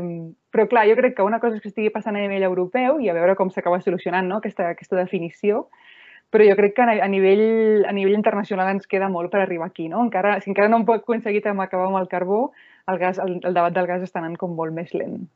però 0.51 0.67
clar, 0.69 0.87
jo 0.89 0.97
crec 0.99 1.15
que 1.17 1.27
una 1.27 1.39
cosa 1.39 1.59
és 1.59 1.63
que 1.63 1.71
estigui 1.71 1.93
passant 1.95 2.17
a 2.17 2.23
nivell 2.23 2.47
europeu 2.49 2.99
i 3.01 3.11
a 3.11 3.15
veure 3.15 3.37
com 3.39 3.51
s'acaba 3.53 3.81
solucionant 3.85 4.27
no? 4.27 4.41
aquesta, 4.41 4.71
aquesta 4.75 4.99
definició, 4.99 5.67
però 6.31 6.47
jo 6.47 6.57
crec 6.59 6.77
que 6.77 6.87
a 6.87 7.09
nivell, 7.11 7.85
a 7.87 7.93
nivell 7.93 8.17
internacional 8.17 8.71
ens 8.73 8.87
queda 8.91 9.11
molt 9.11 9.31
per 9.31 9.43
arribar 9.43 9.69
aquí. 9.71 9.89
No? 9.91 10.03
Encara, 10.07 10.39
si 10.41 10.51
encara 10.51 10.71
no 10.71 10.81
hem 10.81 10.89
aconseguit 10.95 11.47
acabar 11.47 11.87
amb 11.89 12.01
el 12.01 12.09
carbó, 12.09 12.53
el, 12.87 12.99
gas, 12.99 13.19
el, 13.19 13.39
el 13.43 13.55
debat 13.55 13.75
del 13.75 13.87
gas 13.91 14.03
està 14.07 14.23
anant 14.23 14.39
com 14.39 14.55
molt 14.55 14.75
més 14.75 14.95
lent. 14.95 15.27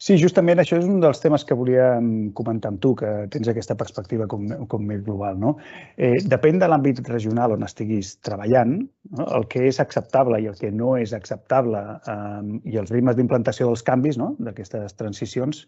Sí, 0.00 0.16
justament 0.16 0.60
això 0.60 0.78
és 0.80 0.86
un 0.88 1.00
dels 1.02 1.20
temes 1.20 1.42
que 1.44 1.56
volia 1.56 1.90
comentar 2.36 2.70
amb 2.72 2.80
tu, 2.80 2.94
que 2.96 3.08
tens 3.32 3.48
aquesta 3.52 3.76
perspectiva 3.76 4.26
com, 4.32 4.46
com 4.72 4.84
més 4.88 5.02
global. 5.04 5.36
No? 5.40 5.54
Eh, 5.96 6.18
depèn 6.24 6.60
de 6.60 6.68
l'àmbit 6.72 7.02
regional 7.08 7.52
on 7.56 7.66
estiguis 7.66 8.14
treballant, 8.24 8.78
no? 9.12 9.26
el 9.36 9.44
que 9.52 9.66
és 9.68 9.80
acceptable 9.84 10.40
i 10.40 10.48
el 10.48 10.56
que 10.60 10.72
no 10.72 10.94
és 11.00 11.12
acceptable 11.16 11.82
eh, 12.00 12.40
i 12.72 12.80
els 12.80 12.92
ritmes 12.92 13.18
d'implantació 13.18 13.68
dels 13.68 13.84
canvis, 13.84 14.16
no? 14.20 14.32
d'aquestes 14.40 14.96
transicions, 15.00 15.66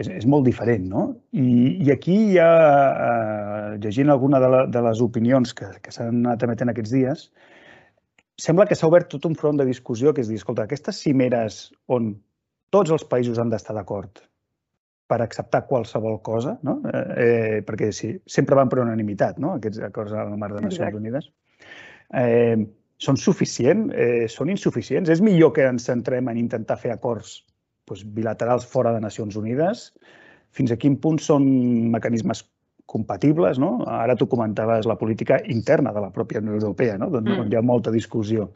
és, 0.00 0.08
és 0.08 0.26
molt 0.26 0.48
diferent. 0.48 0.88
No? 0.88 1.06
I, 1.36 1.76
I 1.86 1.92
aquí 1.92 2.18
hi 2.32 2.40
ha, 2.40 2.50
eh, 3.06 3.78
llegint 3.84 4.12
alguna 4.12 4.40
de, 4.40 4.52
la, 4.56 4.66
de 4.72 4.84
les 4.88 5.04
opinions 5.04 5.52
que, 5.56 5.68
que 5.84 5.92
s'han 5.94 6.24
anat 6.24 6.48
emetent 6.48 6.72
aquests 6.72 6.96
dies, 6.96 7.28
sembla 8.40 8.64
que 8.68 8.76
s'ha 8.76 8.88
obert 8.88 9.12
tot 9.12 9.28
un 9.28 9.36
front 9.38 9.60
de 9.60 9.68
discussió 9.68 10.12
que 10.16 10.24
és 10.24 10.32
dir, 10.32 10.40
escolta, 10.40 10.64
aquestes 10.64 11.04
cimeres 11.04 11.66
on 11.92 12.14
tots 12.72 12.92
els 12.94 13.04
països 13.08 13.38
han 13.38 13.52
d'estar 13.52 13.76
d'acord 13.76 14.22
per 15.12 15.20
acceptar 15.20 15.66
qualsevol 15.68 16.20
cosa, 16.24 16.54
no? 16.64 16.78
Eh, 16.88 17.02
eh, 17.24 17.58
perquè 17.68 17.90
sí, 17.92 18.14
sempre 18.26 18.56
van 18.56 18.70
per 18.72 18.80
unanimitat, 18.80 19.40
no? 19.42 19.56
aquests 19.58 19.82
acords 19.90 20.14
al 20.16 20.32
marc 20.40 20.56
de 20.56 20.62
Nacions 20.64 20.78
Exacte. 20.80 21.02
Unides. 21.02 21.28
Eh, 22.22 22.56
són 23.02 23.18
suficients? 23.20 23.92
Eh, 23.98 24.28
són 24.32 24.52
insuficients? 24.52 25.10
És 25.12 25.20
millor 25.24 25.52
que 25.56 25.66
ens 25.68 25.88
centrem 25.90 26.30
en 26.32 26.40
intentar 26.40 26.78
fer 26.80 26.94
acords 26.94 27.42
doncs, 27.90 28.06
bilaterals 28.16 28.64
fora 28.68 28.94
de 28.94 29.02
Nacions 29.04 29.36
Unides? 29.36 29.90
Fins 30.56 30.72
a 30.72 30.78
quin 30.80 30.96
punt 31.02 31.20
són 31.20 31.44
mecanismes 31.92 32.44
compatibles? 32.88 33.60
No? 33.60 33.74
Ara 33.90 34.16
tu 34.16 34.28
comentaves 34.30 34.88
la 34.88 34.96
política 35.00 35.42
interna 35.50 35.92
de 35.92 36.04
la 36.04 36.12
pròpia 36.14 36.40
Unió 36.40 36.56
Europea, 36.56 36.96
no? 37.00 37.10
doncs, 37.12 37.34
mm. 37.34 37.44
on 37.44 37.52
hi 37.52 37.58
ha 37.58 37.64
molta 37.74 37.92
discussió. 37.92 38.48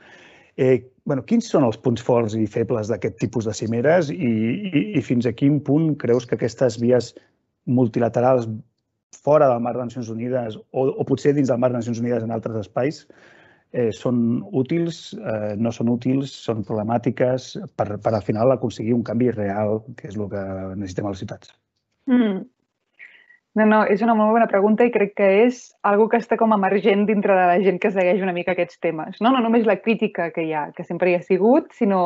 Eh, 0.57 0.79
bueno, 1.07 1.23
quins 1.23 1.49
són 1.49 1.65
els 1.65 1.79
punts 1.79 2.03
forts 2.03 2.35
i 2.35 2.47
febles 2.51 2.91
d'aquest 2.91 3.19
tipus 3.23 3.47
de 3.47 3.55
cimeres 3.55 4.11
i, 4.11 4.33
i, 4.71 4.83
i 4.99 5.03
fins 5.07 5.29
a 5.29 5.33
quin 5.33 5.61
punt 5.63 5.95
creus 6.03 6.27
que 6.27 6.35
aquestes 6.37 6.81
vies 6.83 7.13
multilaterals 7.67 8.49
fora 9.23 9.49
del 9.51 9.63
marc 9.63 9.79
de 9.79 9.87
Nacions 9.89 10.11
Unides 10.13 10.59
o, 10.59 10.87
o 10.91 11.07
potser 11.07 11.33
dins 11.37 11.51
del 11.53 11.63
marc 11.63 11.75
de 11.75 11.81
Nacions 11.81 12.03
Unides 12.03 12.27
en 12.27 12.35
altres 12.35 12.59
espais 12.67 13.05
eh, 13.73 13.91
són 13.95 14.43
útils, 14.57 15.15
eh, 15.15 15.55
no 15.59 15.73
són 15.75 15.93
útils, 15.95 16.35
són 16.49 16.67
problemàtiques 16.67 17.53
per, 17.79 17.89
per 18.03 18.13
al 18.15 18.27
final 18.27 18.55
aconseguir 18.55 18.95
un 18.97 19.07
canvi 19.07 19.31
real, 19.35 19.81
que 19.99 20.11
és 20.11 20.19
el 20.19 20.29
que 20.33 20.45
necessitem 20.75 21.09
a 21.09 21.15
les 21.15 21.23
ciutats? 21.23 21.55
Mm. 22.11 22.45
No, 23.57 23.65
no, 23.65 23.79
és 23.89 24.03
una 24.05 24.13
molt 24.13 24.35
bona 24.35 24.47
pregunta 24.51 24.85
i 24.85 24.91
crec 24.93 25.15
que 25.17 25.27
és 25.47 25.61
algo 25.89 26.11
que 26.13 26.19
està 26.21 26.37
com 26.37 26.53
emergent 26.53 27.07
dintre 27.09 27.33
de 27.39 27.45
la 27.49 27.61
gent 27.65 27.79
que 27.81 27.91
segueix 27.95 28.21
una 28.21 28.35
mica 28.37 28.53
aquests 28.53 28.83
temes. 28.85 29.17
No, 29.25 29.31
no 29.33 29.41
només 29.41 29.65
la 29.65 29.79
crítica 29.81 30.29
que 30.35 30.45
hi 30.45 30.53
ha, 30.53 30.67
que 30.77 30.85
sempre 30.85 31.09
hi 31.09 31.17
ha 31.17 31.23
sigut, 31.25 31.71
sinó, 31.73 32.03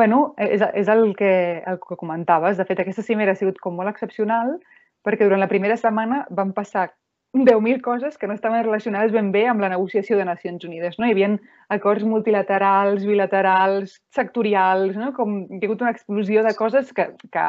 bueno, 0.00 0.30
és, 0.40 0.64
és 0.72 0.88
el, 0.88 1.10
que, 1.18 1.32
el 1.60 1.76
que 1.82 2.00
comentaves. 2.00 2.56
De 2.56 2.64
fet, 2.64 2.80
aquesta 2.80 3.04
cimera 3.04 3.36
ha 3.36 3.40
sigut 3.42 3.60
com 3.60 3.76
molt 3.76 3.92
excepcional 3.92 4.56
perquè 5.04 5.28
durant 5.28 5.44
la 5.44 5.50
primera 5.52 5.76
setmana 5.76 6.24
van 6.32 6.56
passar 6.56 6.88
10.000 7.36 7.82
coses 7.84 8.16
que 8.16 8.26
no 8.26 8.32
estaven 8.32 8.64
relacionades 8.64 9.12
ben 9.12 9.28
bé 9.32 9.44
amb 9.50 9.60
la 9.60 9.68
negociació 9.68 10.16
de 10.16 10.24
Nacions 10.24 10.64
Unides. 10.64 10.96
No? 10.96 11.04
Hi 11.04 11.12
havia 11.12 11.34
acords 11.68 12.08
multilaterals, 12.08 13.04
bilaterals, 13.04 14.00
sectorials, 14.16 14.96
no? 14.96 15.12
com 15.12 15.42
hi 15.44 15.60
ha 15.60 15.66
hagut 15.68 15.84
una 15.84 15.92
explosió 15.92 16.48
de 16.48 16.56
coses 16.56 16.96
que, 16.96 17.10
que, 17.28 17.48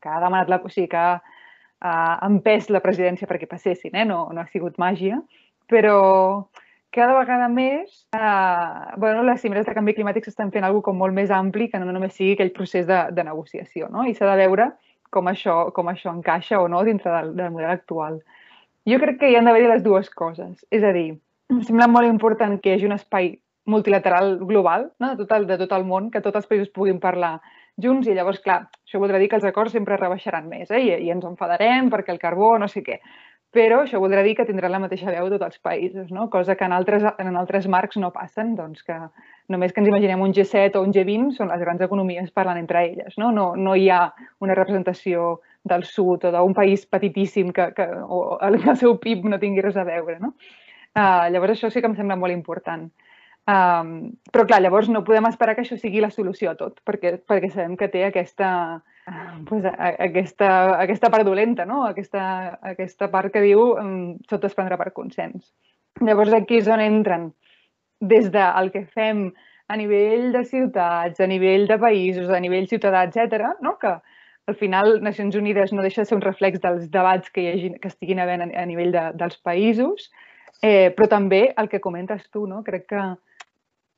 que 0.00 0.08
ha 0.08 0.20
demanat 0.24 0.48
la... 0.48 0.64
O 0.64 0.72
sigui, 0.72 0.88
que 0.96 1.08
ha 1.80 2.18
empès 2.26 2.70
la 2.72 2.80
presidència 2.84 3.28
perquè 3.28 3.48
passessin, 3.50 3.94
eh? 3.94 4.04
no, 4.08 4.26
no 4.32 4.42
ha 4.42 4.48
sigut 4.52 4.78
màgia, 4.80 5.20
però 5.70 5.98
cada 6.96 7.18
vegada 7.18 7.48
més 7.52 8.06
eh, 8.16 8.94
bueno, 8.96 9.22
les 9.26 9.42
cimeres 9.42 9.66
de 9.66 9.74
canvi 9.76 9.94
climàtic 9.96 10.24
s'estan 10.24 10.52
fent 10.54 10.64
alguna 10.64 10.86
com 10.86 10.96
molt 10.96 11.14
més 11.16 11.30
ampli 11.34 11.68
que 11.68 11.80
no 11.82 11.92
només 11.92 12.14
sigui 12.16 12.36
aquell 12.36 12.54
procés 12.56 12.86
de, 12.88 13.02
de 13.12 13.24
negociació. 13.26 13.90
No? 13.92 14.06
I 14.06 14.14
s'ha 14.16 14.30
de 14.30 14.38
veure 14.40 14.70
com 15.12 15.28
això, 15.28 15.58
com 15.76 15.92
això 15.92 16.14
encaixa 16.14 16.60
o 16.62 16.68
no 16.72 16.82
dintre 16.86 17.12
del, 17.12 17.34
del 17.36 17.52
model 17.52 17.74
actual. 17.74 18.20
Jo 18.88 19.00
crec 19.02 19.20
que 19.20 19.30
hi 19.30 19.36
han 19.36 19.48
d'haver-hi 19.48 19.68
les 19.70 19.84
dues 19.84 20.08
coses. 20.10 20.64
És 20.70 20.84
a 20.86 20.92
dir, 20.96 21.10
em 21.52 21.60
sembla 21.66 21.90
molt 21.90 22.08
important 22.08 22.56
que 22.62 22.72
hi 22.72 22.78
hagi 22.78 22.88
un 22.88 22.96
espai 22.96 23.34
multilateral 23.66 24.36
global, 24.46 24.90
no? 25.02 25.12
de, 25.12 25.24
tot 25.24 25.32
el, 25.36 25.46
de 25.50 25.58
tot 25.58 25.72
el 25.74 25.84
món, 25.84 26.10
que 26.14 26.22
tots 26.22 26.38
els 26.38 26.48
països 26.48 26.72
puguin 26.74 27.00
parlar 27.02 27.36
junts 27.82 28.08
i 28.08 28.16
llavors, 28.16 28.40
clar, 28.44 28.66
això 28.86 29.00
voldrà 29.02 29.20
dir 29.20 29.28
que 29.30 29.38
els 29.38 29.46
acords 29.48 29.74
sempre 29.76 29.98
rebaixaran 30.00 30.48
més 30.48 30.70
eh? 30.70 30.82
I, 30.82 30.92
i 31.06 31.10
ens 31.12 31.24
enfadarem 31.28 31.90
perquè 31.92 32.14
el 32.14 32.22
carbó 32.22 32.56
no 32.58 32.68
sé 32.72 32.82
què. 32.86 33.00
Però 33.56 33.78
això 33.84 34.00
voldrà 34.02 34.20
dir 34.26 34.34
que 34.36 34.44
tindran 34.44 34.72
la 34.74 34.80
mateixa 34.82 35.12
veu 35.14 35.30
tots 35.32 35.46
els 35.46 35.60
països, 35.64 36.10
no? 36.12 36.26
cosa 36.28 36.56
que 36.58 36.66
en 36.66 36.74
altres, 36.76 37.04
en 37.22 37.36
altres 37.40 37.68
marcs 37.72 37.96
no 38.02 38.10
passen, 38.12 38.54
doncs 38.58 38.82
que 38.84 38.96
només 39.52 39.72
que 39.72 39.80
ens 39.80 39.88
imaginem 39.88 40.20
un 40.20 40.34
G7 40.36 40.76
o 40.76 40.82
un 40.84 40.92
G20 40.92 41.32
són 41.38 41.52
les 41.52 41.62
grans 41.62 41.80
economies 41.86 42.32
parlant 42.36 42.60
entre 42.60 42.82
elles. 42.88 43.16
No, 43.22 43.30
no, 43.32 43.54
no 43.56 43.76
hi 43.76 43.88
ha 43.88 44.02
una 44.44 44.56
representació 44.58 45.38
del 45.64 45.86
sud 45.88 46.26
o 46.28 46.34
d'un 46.34 46.54
país 46.54 46.84
petitíssim 46.86 47.52
que, 47.54 47.70
que 47.76 47.86
o 47.86 48.38
el, 48.44 48.60
el 48.60 48.76
seu 48.82 48.98
PIB 49.00 49.30
no 49.30 49.40
tingui 49.40 49.64
res 49.64 49.78
a 49.80 49.86
veure. 49.88 50.18
No? 50.20 50.34
Uh, 50.96 51.26
llavors 51.32 51.56
això 51.56 51.70
sí 51.72 51.80
que 51.80 51.88
em 51.88 51.96
sembla 51.96 52.18
molt 52.18 52.34
important. 52.34 52.90
Um, 53.46 53.90
però 54.34 54.42
clar, 54.42 54.58
llavors 54.58 54.88
no 54.90 55.04
podem 55.06 55.28
esperar 55.28 55.54
que 55.54 55.62
això 55.62 55.76
sigui 55.78 56.00
la 56.02 56.10
solució 56.10 56.50
a 56.50 56.56
tot, 56.58 56.80
perquè, 56.86 57.12
perquè 57.30 57.52
sabem 57.52 57.76
que 57.78 57.86
té 57.92 58.02
aquesta, 58.02 58.48
pues, 59.46 59.68
aquesta, 59.70 60.48
aquesta 60.80 61.10
part 61.14 61.26
dolenta, 61.28 61.64
no? 61.64 61.84
aquesta, 61.86 62.24
aquesta 62.74 63.06
part 63.12 63.30
que 63.34 63.44
diu 63.44 63.68
um, 63.78 64.16
tot 64.26 64.48
es 64.48 64.56
prendrà 64.58 64.78
per 64.80 64.90
consens. 64.96 65.52
Llavors 66.02 66.34
aquí 66.34 66.58
és 66.58 66.66
on 66.66 66.82
entren 66.82 67.28
des 68.02 68.26
del 68.34 68.72
que 68.74 68.82
fem 68.96 69.28
a 69.68 69.76
nivell 69.78 70.32
de 70.34 70.42
ciutats, 70.44 71.22
a 71.22 71.28
nivell 71.30 71.68
de 71.70 71.78
països, 71.78 72.28
a 72.30 72.40
nivell 72.42 72.66
ciutadà, 72.70 73.04
etc, 73.06 73.54
no? 73.62 73.76
que 73.78 73.94
al 74.46 74.58
final 74.58 75.00
Nacions 75.02 75.38
Unides 75.38 75.72
no 75.72 75.86
deixa 75.86 76.02
de 76.02 76.10
ser 76.10 76.18
un 76.18 76.24
reflex 76.26 76.58
dels 76.62 76.90
debats 76.90 77.30
que, 77.30 77.42
hi 77.42 77.52
hagi, 77.52 77.70
que 77.78 77.90
estiguin 77.90 78.22
havent 78.22 78.42
a, 78.42 78.50
a 78.62 78.66
nivell 78.66 78.90
de, 78.94 79.06
dels 79.22 79.38
països, 79.46 80.10
eh, 80.62 80.90
però 80.98 81.08
també 81.10 81.52
el 81.58 81.70
que 81.70 81.82
comentes 81.82 82.26
tu, 82.30 82.46
no? 82.50 82.62
crec 82.66 82.86
que 82.90 83.06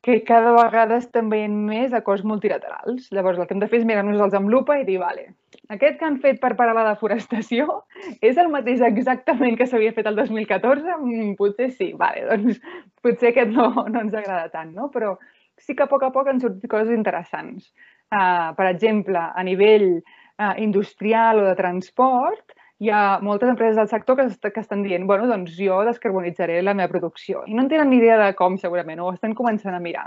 que 0.03 0.23
cada 0.25 0.53
vegada 0.55 0.97
estem 1.03 1.29
veient 1.31 1.55
més 1.69 1.93
acords 1.97 2.23
multilaterals. 2.25 3.09
Llavors, 3.15 3.39
el 3.39 3.49
que 3.49 3.57
hem 3.57 3.63
de 3.63 3.69
fer 3.71 3.81
és 3.81 3.87
mirar-nos-els 3.89 4.37
amb 4.39 4.51
lupa 4.53 4.79
i 4.79 4.85
dir, 4.87 4.99
vale, 5.03 5.27
aquest 5.75 5.99
que 5.99 6.07
han 6.07 6.21
fet 6.23 6.39
per 6.41 6.55
parar 6.57 6.77
la 6.77 6.87
deforestació 6.91 7.83
és 8.29 8.39
el 8.39 8.53
mateix 8.53 8.85
exactament 8.87 9.59
que 9.59 9.67
s'havia 9.67 9.95
fet 9.97 10.07
el 10.11 10.17
2014? 10.21 11.01
Mm, 11.01 11.35
potser 11.41 11.73
sí, 11.75 11.91
vale, 11.99 12.25
doncs 12.31 12.63
potser 13.05 13.33
aquest 13.33 13.53
no, 13.57 13.73
no 13.93 14.05
ens 14.05 14.15
agrada 14.15 14.49
tant, 14.55 14.73
no? 14.77 14.89
Però 14.95 15.17
sí 15.59 15.75
que 15.75 15.85
a 15.85 15.91
poc 15.91 16.07
a 16.07 16.13
poc 16.15 16.31
han 16.31 16.41
sortit 16.41 16.71
coses 16.71 16.95
interessants. 16.95 17.73
Uh, 18.09 18.55
per 18.57 18.71
exemple, 18.71 19.21
a 19.21 19.43
nivell 19.45 19.91
uh, 19.99 20.55
industrial 20.63 21.43
o 21.43 21.49
de 21.51 21.57
transport, 21.59 22.55
hi 22.79 22.91
ha 22.95 23.19
moltes 23.23 23.51
empreses 23.51 23.77
del 23.77 23.89
sector 23.91 24.17
que, 24.17 24.29
est 24.31 24.51
que 24.55 24.61
estan 24.61 24.85
dient 24.87 25.07
bueno, 25.07 25.27
doncs 25.27 25.57
jo 25.59 25.81
descarbonitzaré 25.87 26.61
la 26.63 26.75
meva 26.79 26.93
producció. 26.93 27.43
I 27.47 27.57
no 27.57 27.65
en 27.65 27.73
tenen 27.73 27.91
ni 27.91 27.99
idea 27.99 28.19
de 28.21 28.35
com, 28.39 28.59
segurament, 28.59 29.01
o 29.03 29.11
estan 29.13 29.35
començant 29.39 29.75
a 29.75 29.83
mirar. 29.83 30.07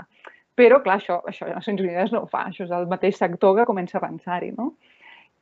Però, 0.56 0.80
clar, 0.84 0.98
això, 1.00 1.20
això 1.28 1.48
Nacions 1.48 1.80
Unides 1.80 2.12
no 2.12 2.24
ho 2.24 2.30
fa, 2.32 2.46
això 2.48 2.64
és 2.64 2.72
el 2.76 2.88
mateix 2.88 3.16
sector 3.20 3.56
que 3.56 3.68
comença 3.68 3.98
a 3.98 4.02
avançar-hi, 4.02 4.52
no? 4.56 4.72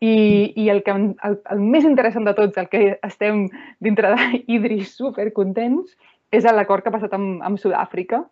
I, 0.00 0.12
I 0.56 0.68
el, 0.72 0.82
que, 0.82 0.94
el, 0.94 1.34
el 1.52 1.60
més 1.60 1.84
interessant 1.84 2.24
de 2.24 2.34
tots, 2.34 2.56
el 2.56 2.70
que 2.72 2.94
estem 3.06 3.44
dintre 3.84 4.14
d'Idris 4.16 4.94
supercontents, 4.96 5.96
és 6.32 6.46
l'acord 6.46 6.82
que 6.82 6.90
ha 6.90 6.94
passat 6.94 7.14
amb, 7.14 7.42
amb 7.46 7.58
Sud-àfrica. 7.58 8.22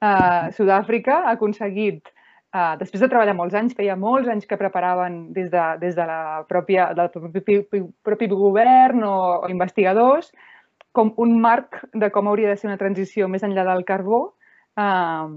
Uh, 0.00 0.48
Sud-àfrica 0.56 1.18
ha 1.26 1.34
aconseguit 1.34 2.08
Uh, 2.50 2.74
després 2.80 2.98
de 2.98 3.06
treballar 3.06 3.36
molts 3.38 3.54
anys, 3.54 3.76
feia 3.78 3.94
molts 3.94 4.26
anys 4.32 4.48
que 4.50 4.58
preparaven 4.58 5.28
des, 5.36 5.52
de, 5.52 5.66
des 5.78 5.94
de 5.94 6.06
la 6.08 6.42
pròpia, 6.50 6.88
del 6.98 7.12
propi, 7.14 7.60
propi 8.02 8.28
govern 8.32 9.04
o, 9.06 9.18
o 9.44 9.50
investigadors 9.52 10.32
com 10.90 11.12
un 11.22 11.36
marc 11.40 11.78
de 11.94 12.10
com 12.10 12.26
hauria 12.26 12.50
de 12.50 12.58
ser 12.58 12.66
una 12.66 12.78
transició 12.80 13.28
més 13.30 13.44
enllà 13.46 13.62
del 13.68 13.84
carbó, 13.86 14.20
uh, 14.80 15.30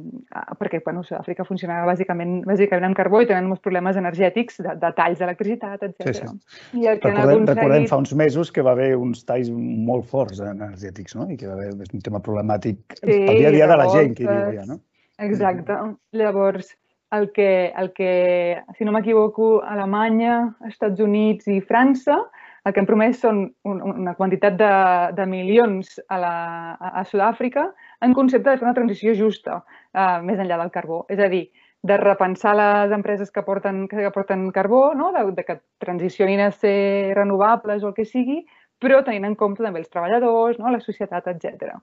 perquè 0.58 0.82
bueno, 0.86 1.04
Sud-àfrica 1.06 1.45
funcionava 1.45 1.86
bàsicament, 1.91 2.39
bàsicament 2.49 2.89
amb 2.89 2.97
carbó 2.97 3.21
i 3.21 3.30
tenen 3.30 3.52
molts 3.52 3.62
problemes 3.62 3.99
energètics, 3.99 4.58
de, 4.65 4.73
de 4.82 4.91
talls 4.97 5.21
d'electricitat, 5.21 5.86
etc. 5.86 6.08
Sí, 6.08 6.15
sí. 6.17 6.82
I 6.82 6.89
el 6.95 7.02
que 7.04 7.12
recordem, 7.12 7.43
aconseguit... 7.43 7.60
recordem 7.60 7.89
fa 7.91 8.02
uns 8.02 8.15
mesos 8.23 8.49
que 8.56 8.65
va 8.65 8.73
haver 8.73 8.95
uns 8.97 9.21
talls 9.30 9.52
molt 9.54 10.10
forts 10.10 10.41
energètics, 10.41 11.13
no? 11.19 11.30
I 11.30 11.38
que 11.38 11.52
va 11.52 11.60
haver 11.60 11.91
un 11.93 12.06
tema 12.10 12.23
problemàtic 12.26 12.97
sí, 13.04 13.19
el 13.21 13.43
dia 13.43 13.54
a 13.54 13.58
dia 13.60 13.69
de 13.69 13.82
la 13.84 13.91
gent 13.93 14.17
que 14.17 14.26
hi 14.26 14.32
allà, 14.34 14.65
no? 14.73 14.82
Exacte. 15.21 15.78
Llavors, 16.17 16.73
el 17.13 17.32
que, 17.32 17.73
el 17.78 17.91
que 17.93 18.62
si 18.78 18.86
no 18.86 18.93
m'equivoco, 18.95 19.62
Alemanya, 19.63 20.56
Estats 20.69 21.02
Units 21.04 21.47
i 21.52 21.60
França, 21.62 22.17
el 22.63 22.71
que 22.71 22.80
han 22.80 22.88
promès 22.88 23.19
són 23.19 23.41
una 23.67 24.13
quantitat 24.15 24.56
de, 24.60 24.71
de 25.17 25.26
milions 25.28 25.97
a, 26.08 26.19
la, 26.21 26.36
a 26.80 27.04
Sud-àfrica 27.10 27.67
en 28.06 28.15
concepte 28.15 28.49
de 28.49 28.60
fer 28.60 28.67
una 28.67 28.78
transició 28.78 29.13
justa 29.17 29.60
uh, 29.60 30.21
més 30.23 30.39
enllà 30.39 30.58
del 30.62 30.71
carbó. 30.71 31.02
És 31.12 31.19
a 31.19 31.28
dir, 31.32 31.43
de 31.84 31.97
repensar 31.99 32.56
les 32.56 32.95
empreses 32.95 33.32
que 33.36 33.43
porten, 33.43 33.84
que 33.91 34.10
porten 34.15 34.47
carbó, 34.56 34.93
no? 34.95 35.12
de, 35.12 35.26
de 35.36 35.43
que 35.43 35.60
transicionin 35.84 36.45
a 36.45 36.52
ser 36.52 37.12
renovables 37.17 37.84
o 37.84 37.91
el 37.91 37.97
que 37.97 38.08
sigui, 38.08 38.39
però 38.80 39.04
tenint 39.04 39.28
en 39.28 39.36
compte 39.36 39.63
també 39.63 39.84
els 39.84 39.91
treballadors, 39.91 40.60
no? 40.60 40.71
la 40.71 40.80
societat, 40.80 41.28
etc. 41.36 41.76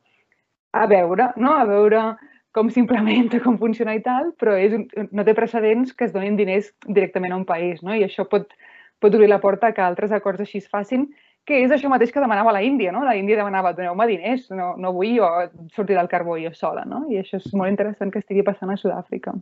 A 0.72 0.86
veure, 0.88 1.28
no? 1.36 1.52
a 1.52 1.68
veure 1.68 2.04
com 2.56 2.70
s'implementa, 2.70 3.40
com 3.44 3.58
funciona 3.60 3.94
i 3.96 4.02
tal, 4.04 4.32
però 4.40 4.56
és, 4.58 4.76
no 5.10 5.24
té 5.26 5.34
precedents 5.38 5.94
que 5.94 6.08
es 6.08 6.14
donin 6.16 6.38
diners 6.38 6.72
directament 6.86 7.34
a 7.34 7.40
un 7.40 7.48
país, 7.48 7.82
no? 7.86 7.94
I 7.94 8.06
això 8.06 8.26
pot, 8.28 8.54
pot 9.00 9.16
obrir 9.16 9.30
la 9.30 9.40
porta 9.42 9.72
que 9.76 9.84
altres 9.84 10.14
acords 10.16 10.42
així 10.44 10.62
es 10.62 10.70
facin, 10.70 11.08
que 11.48 11.62
és 11.64 11.72
això 11.72 11.88
mateix 11.90 12.12
que 12.12 12.22
demanava 12.22 12.52
la 12.54 12.62
Índia, 12.62 12.92
no? 12.92 13.04
La 13.06 13.16
Índia 13.18 13.38
demanava, 13.38 13.72
doneu-me 13.76 14.06
diners, 14.10 14.50
no, 14.54 14.74
no 14.78 14.92
vull 14.96 15.16
jo 15.16 15.30
sortir 15.74 15.96
del 15.96 16.10
carbó 16.10 16.36
jo 16.38 16.52
sola, 16.54 16.84
no? 16.86 17.06
I 17.10 17.22
això 17.22 17.40
és 17.40 17.48
molt 17.56 17.72
interessant 17.72 18.12
que 18.12 18.20
estigui 18.22 18.44
passant 18.46 18.70
a 18.70 18.78
Sud-àfrica. 18.80 19.34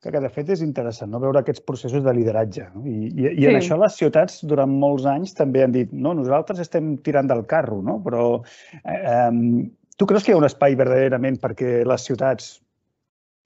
Que, 0.00 0.16
de 0.16 0.30
fet 0.32 0.48
és 0.54 0.62
interessant 0.64 1.10
no? 1.12 1.18
veure 1.20 1.42
aquests 1.42 1.60
processos 1.68 2.00
de 2.06 2.12
lideratge. 2.16 2.64
No? 2.72 2.86
I, 2.88 3.10
i, 3.10 3.24
i 3.42 3.48
en 3.50 3.52
sí. 3.52 3.56
això 3.58 3.76
les 3.76 3.98
ciutats 3.98 4.38
durant 4.48 4.72
molts 4.72 5.04
anys 5.04 5.34
també 5.36 5.60
han 5.60 5.74
dit 5.74 5.92
no, 5.92 6.14
nosaltres 6.16 6.62
estem 6.62 6.94
tirant 7.04 7.28
del 7.28 7.42
carro, 7.50 7.82
no? 7.84 7.98
però 8.06 8.22
eh, 8.80 8.96
eh, 8.96 9.28
Tu 10.00 10.06
creus 10.08 10.24
que 10.24 10.32
hi 10.32 10.34
ha 10.34 10.40
un 10.40 10.48
espai 10.48 10.72
verdaderament 10.80 11.34
perquè 11.42 11.82
les 11.84 12.04
ciutats 12.08 12.54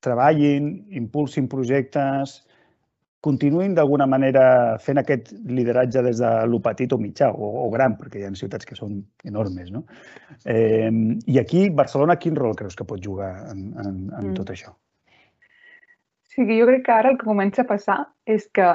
treballin, 0.06 0.68
impulsin 0.94 1.48
projectes, 1.50 2.36
continuïn 3.24 3.72
d'alguna 3.74 4.06
manera 4.06 4.44
fent 4.84 5.00
aquest 5.00 5.32
lideratge 5.48 6.02
des 6.06 6.20
de 6.22 6.30
lo 6.46 6.60
petit 6.62 6.92
o 6.94 6.98
mitjà 7.00 7.32
o, 7.32 7.48
o 7.64 7.68
gran, 7.72 7.96
perquè 7.98 8.20
hi 8.20 8.26
ha 8.28 8.32
ciutats 8.38 8.68
que 8.68 8.78
són 8.78 9.00
enormes. 9.26 9.72
No? 9.74 9.82
Eh, 10.46 10.92
I 11.34 11.40
aquí, 11.40 11.64
Barcelona, 11.74 12.18
quin 12.22 12.38
rol 12.38 12.54
creus 12.60 12.78
que 12.78 12.86
pot 12.86 13.02
jugar 13.02 13.32
en, 13.50 13.64
en, 13.74 13.96
en 14.12 14.28
mm. 14.28 14.34
tot 14.36 14.52
això? 14.54 14.74
Sí, 16.34 16.44
jo 16.46 16.68
crec 16.68 16.84
que 16.86 16.94
ara 16.94 17.14
el 17.14 17.18
que 17.18 17.26
comença 17.26 17.64
a 17.64 17.70
passar 17.72 17.98
és 18.30 18.46
que 18.54 18.68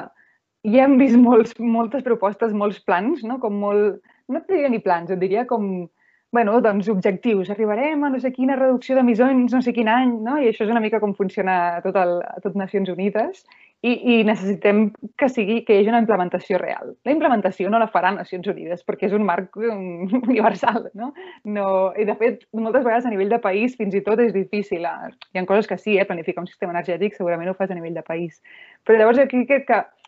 ja 0.68 0.84
hem 0.84 0.98
vist 1.00 1.16
molts, 1.16 1.56
moltes 1.60 2.04
propostes, 2.04 2.52
molts 2.52 2.82
plans, 2.84 3.24
no? 3.24 3.38
com 3.40 3.56
molt, 3.62 4.02
no 4.28 4.42
et 4.42 4.52
diria 4.52 4.68
ni 4.68 4.82
plans, 4.84 5.08
et 5.08 5.22
diria 5.24 5.46
com 5.48 5.88
bueno, 6.32 6.60
doncs 6.60 6.88
objectius, 6.88 7.50
arribarem 7.50 8.04
a 8.04 8.10
no 8.10 8.20
sé 8.22 8.30
quina 8.32 8.56
reducció 8.56 8.94
d'emissions, 8.94 9.52
no 9.52 9.62
sé 9.62 9.74
quin 9.74 9.90
any, 9.90 10.12
no? 10.22 10.36
I 10.38 10.50
això 10.50 10.62
és 10.66 10.70
una 10.70 10.82
mica 10.82 11.00
com 11.02 11.14
funciona 11.18 11.80
tot, 11.82 11.98
el, 11.98 12.20
tot 12.44 12.54
Nacions 12.54 12.92
Unides 12.92 13.42
i, 13.82 13.94
i 14.12 14.16
necessitem 14.28 14.84
que 15.18 15.28
sigui 15.32 15.60
que 15.66 15.74
hi 15.74 15.80
hagi 15.80 15.90
una 15.90 16.02
implementació 16.04 16.60
real. 16.62 16.94
La 17.08 17.14
implementació 17.16 17.70
no 17.72 17.80
la 17.82 17.90
farà 17.90 18.12
Nacions 18.14 18.46
Unides 18.52 18.86
perquè 18.86 19.08
és 19.08 19.16
un 19.16 19.26
marc 19.26 19.58
universal, 20.22 20.90
no? 20.94 21.12
no 21.44 21.68
I 21.98 22.06
de 22.06 22.18
fet, 22.20 22.44
moltes 22.54 22.86
vegades 22.86 23.08
a 23.08 23.14
nivell 23.14 23.32
de 23.32 23.42
país 23.42 23.74
fins 23.80 23.96
i 23.98 24.04
tot 24.06 24.22
és 24.22 24.34
difícil. 24.36 24.86
Hi 24.86 25.40
ha 25.40 25.46
coses 25.50 25.66
que 25.66 25.80
sí, 25.82 25.98
eh? 25.98 26.06
planificar 26.06 26.44
un 26.46 26.52
sistema 26.52 26.76
energètic 26.76 27.18
segurament 27.18 27.50
ho 27.50 27.58
fas 27.58 27.74
a 27.74 27.78
nivell 27.78 27.98
de 27.98 28.06
país. 28.06 28.38
Però 28.86 29.00
llavors 29.00 29.18
aquí 29.18 29.46
crec 29.48 29.66
que 29.66 29.80
que, 29.80 29.99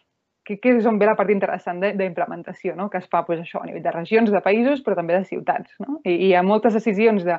que 0.46 0.58
és 0.74 0.86
on 0.86 0.98
ve 0.98 1.06
la 1.06 1.16
part 1.18 1.30
interessant 1.30 1.82
d'implementació, 1.82 2.74
no? 2.78 2.88
que 2.90 2.98
es 2.98 3.08
fa 3.10 3.22
pues, 3.26 3.40
això 3.42 3.62
a 3.62 3.66
nivell 3.68 3.84
de 3.84 3.92
regions, 3.94 4.32
de 4.32 4.40
països, 4.42 4.82
però 4.82 4.96
també 4.98 5.18
de 5.18 5.28
ciutats. 5.28 5.74
No? 5.82 6.00
I, 6.02 6.14
I 6.14 6.30
hi 6.30 6.34
ha 6.34 6.42
moltes 6.46 6.74
decisions 6.78 7.22
de 7.26 7.38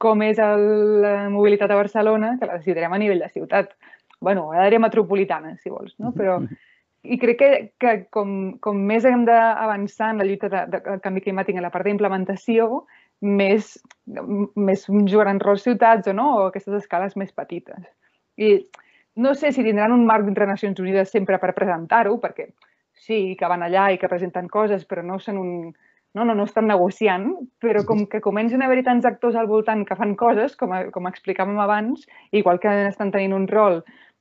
com 0.00 0.22
és 0.24 0.40
el, 0.40 0.64
la 1.04 1.14
mobilitat 1.28 1.70
a 1.70 1.78
Barcelona 1.78 2.34
que 2.40 2.48
la 2.48 2.58
decidirem 2.58 2.92
a 2.96 2.98
nivell 2.98 3.22
de 3.22 3.30
ciutat. 3.34 3.76
bueno, 4.20 4.50
a 4.52 4.58
l'àrea 4.60 4.80
metropolitana, 4.82 5.54
si 5.62 5.70
vols, 5.72 5.94
no? 5.98 6.10
però 6.12 6.34
i 7.02 7.16
crec 7.16 7.38
que, 7.40 7.50
que 7.80 7.92
com, 8.12 8.32
com 8.60 8.80
més 8.90 9.06
hem 9.08 9.22
d'avançar 9.24 10.10
en 10.12 10.20
la 10.20 10.26
lluita 10.28 10.50
de, 10.52 10.66
de, 10.68 10.80
del 10.84 11.00
canvi 11.00 11.22
climàtic 11.24 11.56
en 11.56 11.64
la 11.64 11.70
part 11.72 11.88
d'implementació, 11.88 12.84
més, 13.24 13.72
més 14.56 14.84
jugaran 15.08 15.40
rol 15.40 15.60
ciutats 15.60 16.10
o 16.12 16.16
no, 16.16 16.26
o 16.36 16.44
aquestes 16.50 16.76
escales 16.82 17.16
més 17.16 17.32
petites. 17.32 17.80
I 18.36 18.52
no 19.16 19.34
sé 19.34 19.52
si 19.52 19.64
tindran 19.66 19.92
un 19.92 20.06
marc 20.06 20.26
dintre 20.26 20.46
Nacions 20.46 20.80
Unides 20.80 21.10
sempre 21.10 21.38
per 21.38 21.54
presentar-ho, 21.56 22.18
perquè 22.22 22.50
sí 23.00 23.36
que 23.38 23.48
van 23.48 23.64
allà 23.66 23.90
i 23.90 23.98
que 23.98 24.10
presenten 24.10 24.48
coses, 24.48 24.84
però 24.84 25.04
no 25.06 25.18
són 25.18 25.40
un... 25.40 25.54
No, 26.10 26.24
no, 26.26 26.34
no 26.34 26.42
estan 26.42 26.66
negociant, 26.66 27.28
però 27.62 27.84
com 27.86 28.00
que 28.10 28.18
comencen 28.18 28.64
a 28.64 28.66
haver-hi 28.66 28.82
tants 28.82 29.04
actors 29.06 29.36
al 29.38 29.46
voltant 29.46 29.84
que 29.86 29.94
fan 29.94 30.16
coses, 30.18 30.56
com, 30.58 30.72
com 30.90 31.06
explicàvem 31.06 31.60
abans, 31.62 32.02
igual 32.34 32.58
que 32.58 32.72
estan 32.88 33.12
tenint 33.14 33.36
un 33.36 33.46
rol 33.46 33.78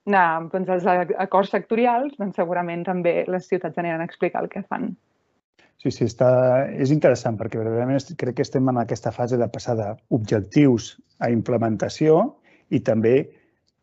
no, 0.10 0.49
doncs 0.52 0.69
els 0.73 0.88
acords 1.17 1.52
sectorials, 1.54 2.15
doncs 2.17 2.39
segurament 2.39 2.86
també 2.88 3.23
les 3.30 3.47
ciutats 3.49 3.78
aniran 3.78 4.02
a 4.02 4.08
explicar 4.10 4.43
el 4.43 4.49
que 4.54 4.63
fan. 4.63 4.91
Sí, 5.80 5.91
sí, 5.95 6.06
està, 6.10 6.30
és 6.75 6.91
interessant 6.91 7.38
perquè 7.39 7.60
verdaderament 7.60 8.02
crec 8.19 8.39
que 8.39 8.43
estem 8.43 8.67
en 8.67 8.82
aquesta 8.82 9.13
fase 9.15 9.39
de 9.39 9.47
passar 9.47 9.78
d'objectius 9.80 10.91
a 11.23 11.30
implementació 11.32 12.19
i 12.69 12.82
també 12.84 13.30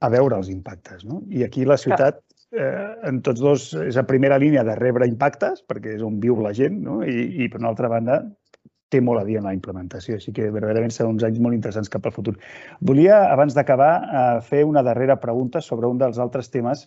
a 0.01 0.11
veure 0.13 0.39
els 0.39 0.49
impactes. 0.53 1.05
No? 1.05 1.23
I 1.33 1.45
aquí 1.47 1.65
la 1.65 1.79
ciutat, 1.81 2.21
eh, 2.53 2.73
en 3.09 3.23
tots 3.27 3.41
dos, 3.41 3.69
és 3.87 3.97
a 3.97 4.07
primera 4.09 4.39
línia 4.39 4.65
de 4.67 4.77
rebre 4.79 5.09
impactes, 5.09 5.63
perquè 5.69 5.97
és 5.97 6.05
on 6.05 6.21
viu 6.21 6.41
la 6.43 6.53
gent, 6.57 6.83
no? 6.85 7.03
I, 7.05 7.31
i 7.45 7.49
per 7.53 7.63
una 7.63 7.73
altra 7.73 7.91
banda, 7.93 8.21
té 8.93 9.01
molt 9.03 9.21
a 9.21 9.25
dir 9.27 9.41
en 9.41 9.49
la 9.49 9.55
implementació, 9.57 10.17
així 10.17 10.33
que 10.35 10.51
verdaderament 10.55 10.95
seran 10.95 11.17
uns 11.17 11.25
anys 11.27 11.41
molt 11.43 11.57
interessants 11.57 11.91
cap 11.91 12.07
al 12.07 12.15
futur. 12.15 12.37
Volia, 12.81 13.25
abans 13.33 13.57
d'acabar, 13.57 13.91
eh, 14.05 14.29
fer 14.47 14.63
una 14.65 14.85
darrera 14.87 15.19
pregunta 15.23 15.61
sobre 15.61 15.91
un 15.91 15.99
dels 15.99 16.21
altres 16.23 16.51
temes 16.55 16.87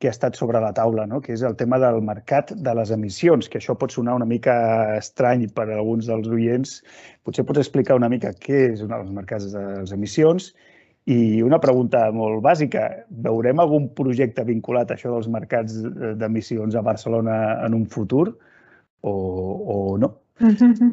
que 0.00 0.08
ha 0.08 0.12
estat 0.12 0.36
sobre 0.36 0.60
la 0.60 0.72
taula, 0.72 1.06
no? 1.06 1.20
que 1.20 1.32
és 1.32 1.42
el 1.44 1.56
tema 1.56 1.78
del 1.80 2.00
mercat 2.04 2.52
de 2.56 2.74
les 2.76 2.90
emissions, 2.92 3.48
que 3.48 3.60
això 3.60 3.76
pot 3.76 3.92
sonar 3.92 4.14
una 4.16 4.28
mica 4.28 4.54
estrany 4.96 5.46
per 5.56 5.66
a 5.68 5.76
alguns 5.76 6.08
dels 6.08 6.28
oients. 6.28 6.78
Potser 7.24 7.44
pots 7.48 7.60
explicar 7.60 7.96
una 7.96 8.08
mica 8.08 8.32
què 8.32 8.70
és 8.72 8.84
un 8.84 8.92
dels 8.92 9.12
mercats 9.12 9.50
de 9.52 9.64
les 9.80 9.92
emissions 9.96 10.52
i 11.08 11.40
una 11.42 11.58
pregunta 11.60 12.04
molt 12.12 12.42
bàsica, 12.44 12.88
veurem 13.24 13.60
algun 13.62 13.88
projecte 13.96 14.44
vinculat 14.44 14.90
a 14.90 14.98
això 14.98 15.14
dels 15.14 15.30
mercats 15.32 15.78
d'emissions 16.20 16.76
a 16.76 16.82
Barcelona 16.84 17.36
en 17.64 17.74
un 17.78 17.86
futur 17.88 18.26
o, 19.00 19.12
o 19.12 19.76
no? 19.98 20.12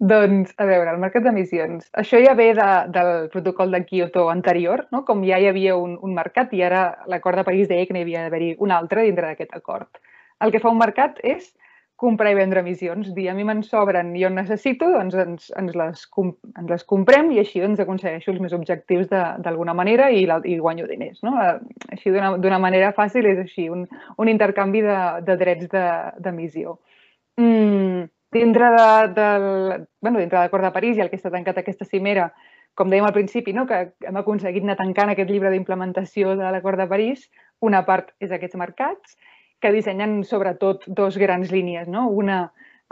doncs, 0.00 0.54
a 0.56 0.66
veure, 0.66 0.94
el 0.94 1.02
mercat 1.02 1.26
d'emissions. 1.26 1.90
Això 2.00 2.20
ja 2.24 2.32
ve 2.38 2.50
de, 2.56 2.70
del 2.94 3.28
protocol 3.32 3.76
de 3.76 3.82
Kyoto 3.84 4.28
anterior, 4.32 4.86
no? 4.94 5.04
com 5.04 5.22
ja 5.26 5.38
hi 5.38 5.50
havia 5.50 5.76
un, 5.76 5.98
un 6.00 6.14
mercat 6.16 6.54
i 6.56 6.64
ara 6.64 6.86
l'acord 7.10 7.38
de 7.38 7.46
París 7.46 7.68
deia 7.68 7.86
que 7.86 7.96
n'hi 7.96 8.06
havia 8.06 8.24
d'haver-hi 8.24 8.54
un 8.64 8.72
altre 8.72 9.04
dintre 9.04 9.28
d'aquest 9.28 9.54
acord. 9.56 10.00
El 10.40 10.50
que 10.50 10.62
fa 10.64 10.72
un 10.72 10.80
mercat 10.80 11.20
és 11.22 11.52
comprar 11.96 12.32
i 12.32 12.36
vendre 12.36 12.60
emissions, 12.60 13.12
dir 13.14 13.28
a 13.30 13.34
mi 13.36 13.44
me'n 13.46 13.62
sobren 13.62 14.10
i 14.16 14.22
jo 14.24 14.30
en 14.30 14.34
necessito, 14.40 14.88
doncs 14.90 15.14
ens, 15.14 15.50
ens, 15.60 15.74
les, 15.78 16.06
ens 16.58 16.70
les 16.70 16.86
comprem 16.90 17.30
i 17.32 17.38
així 17.42 17.62
doncs 17.62 17.82
aconsegueixo 17.82 18.32
els 18.32 18.40
meus 18.42 18.56
objectius 18.56 19.06
d'alguna 19.10 19.76
manera 19.78 20.10
i, 20.10 20.24
la, 20.26 20.40
i 20.44 20.58
guanyo 20.58 20.88
diners. 20.90 21.22
No? 21.26 21.36
Eh, 21.40 21.54
així 21.94 22.10
d'una 22.14 22.58
manera 22.62 22.90
fàcil 22.96 23.30
és 23.30 23.44
així, 23.44 23.68
un, 23.70 23.86
un 24.18 24.32
intercanvi 24.32 24.82
de, 24.84 24.98
de 25.28 25.38
drets 25.38 25.70
d'emissió. 26.24 26.78
De, 27.38 27.44
mm, 27.44 28.08
dintre 28.34 28.72
de, 28.74 28.88
del, 29.14 29.46
bueno, 30.02 30.18
dintre 30.18 30.40
de 30.40 30.42
l'acord 30.42 30.66
de 30.66 30.74
París 30.74 30.98
i 30.98 31.04
el 31.04 31.12
que 31.12 31.20
està 31.20 31.30
tancat 31.30 31.62
aquesta 31.62 31.86
cimera, 31.86 32.32
com 32.74 32.90
dèiem 32.90 33.06
al 33.06 33.14
principi, 33.14 33.54
no? 33.54 33.68
que 33.70 33.84
hem 34.02 34.18
aconseguit 34.18 34.66
anar 34.66 34.74
tancant 34.80 35.12
aquest 35.12 35.30
llibre 35.30 35.52
d'implementació 35.54 36.34
de 36.34 36.50
l'acord 36.50 36.80
de 36.82 36.88
París, 36.90 37.28
una 37.62 37.84
part 37.86 38.10
és 38.18 38.34
aquests 38.34 38.58
mercats 38.58 39.14
que 39.64 39.72
dissenyen 39.72 40.20
sobretot 40.28 40.84
dos 40.86 41.16
grans 41.16 41.48
línies, 41.54 41.88
no? 41.88 42.04
Una 42.12 42.42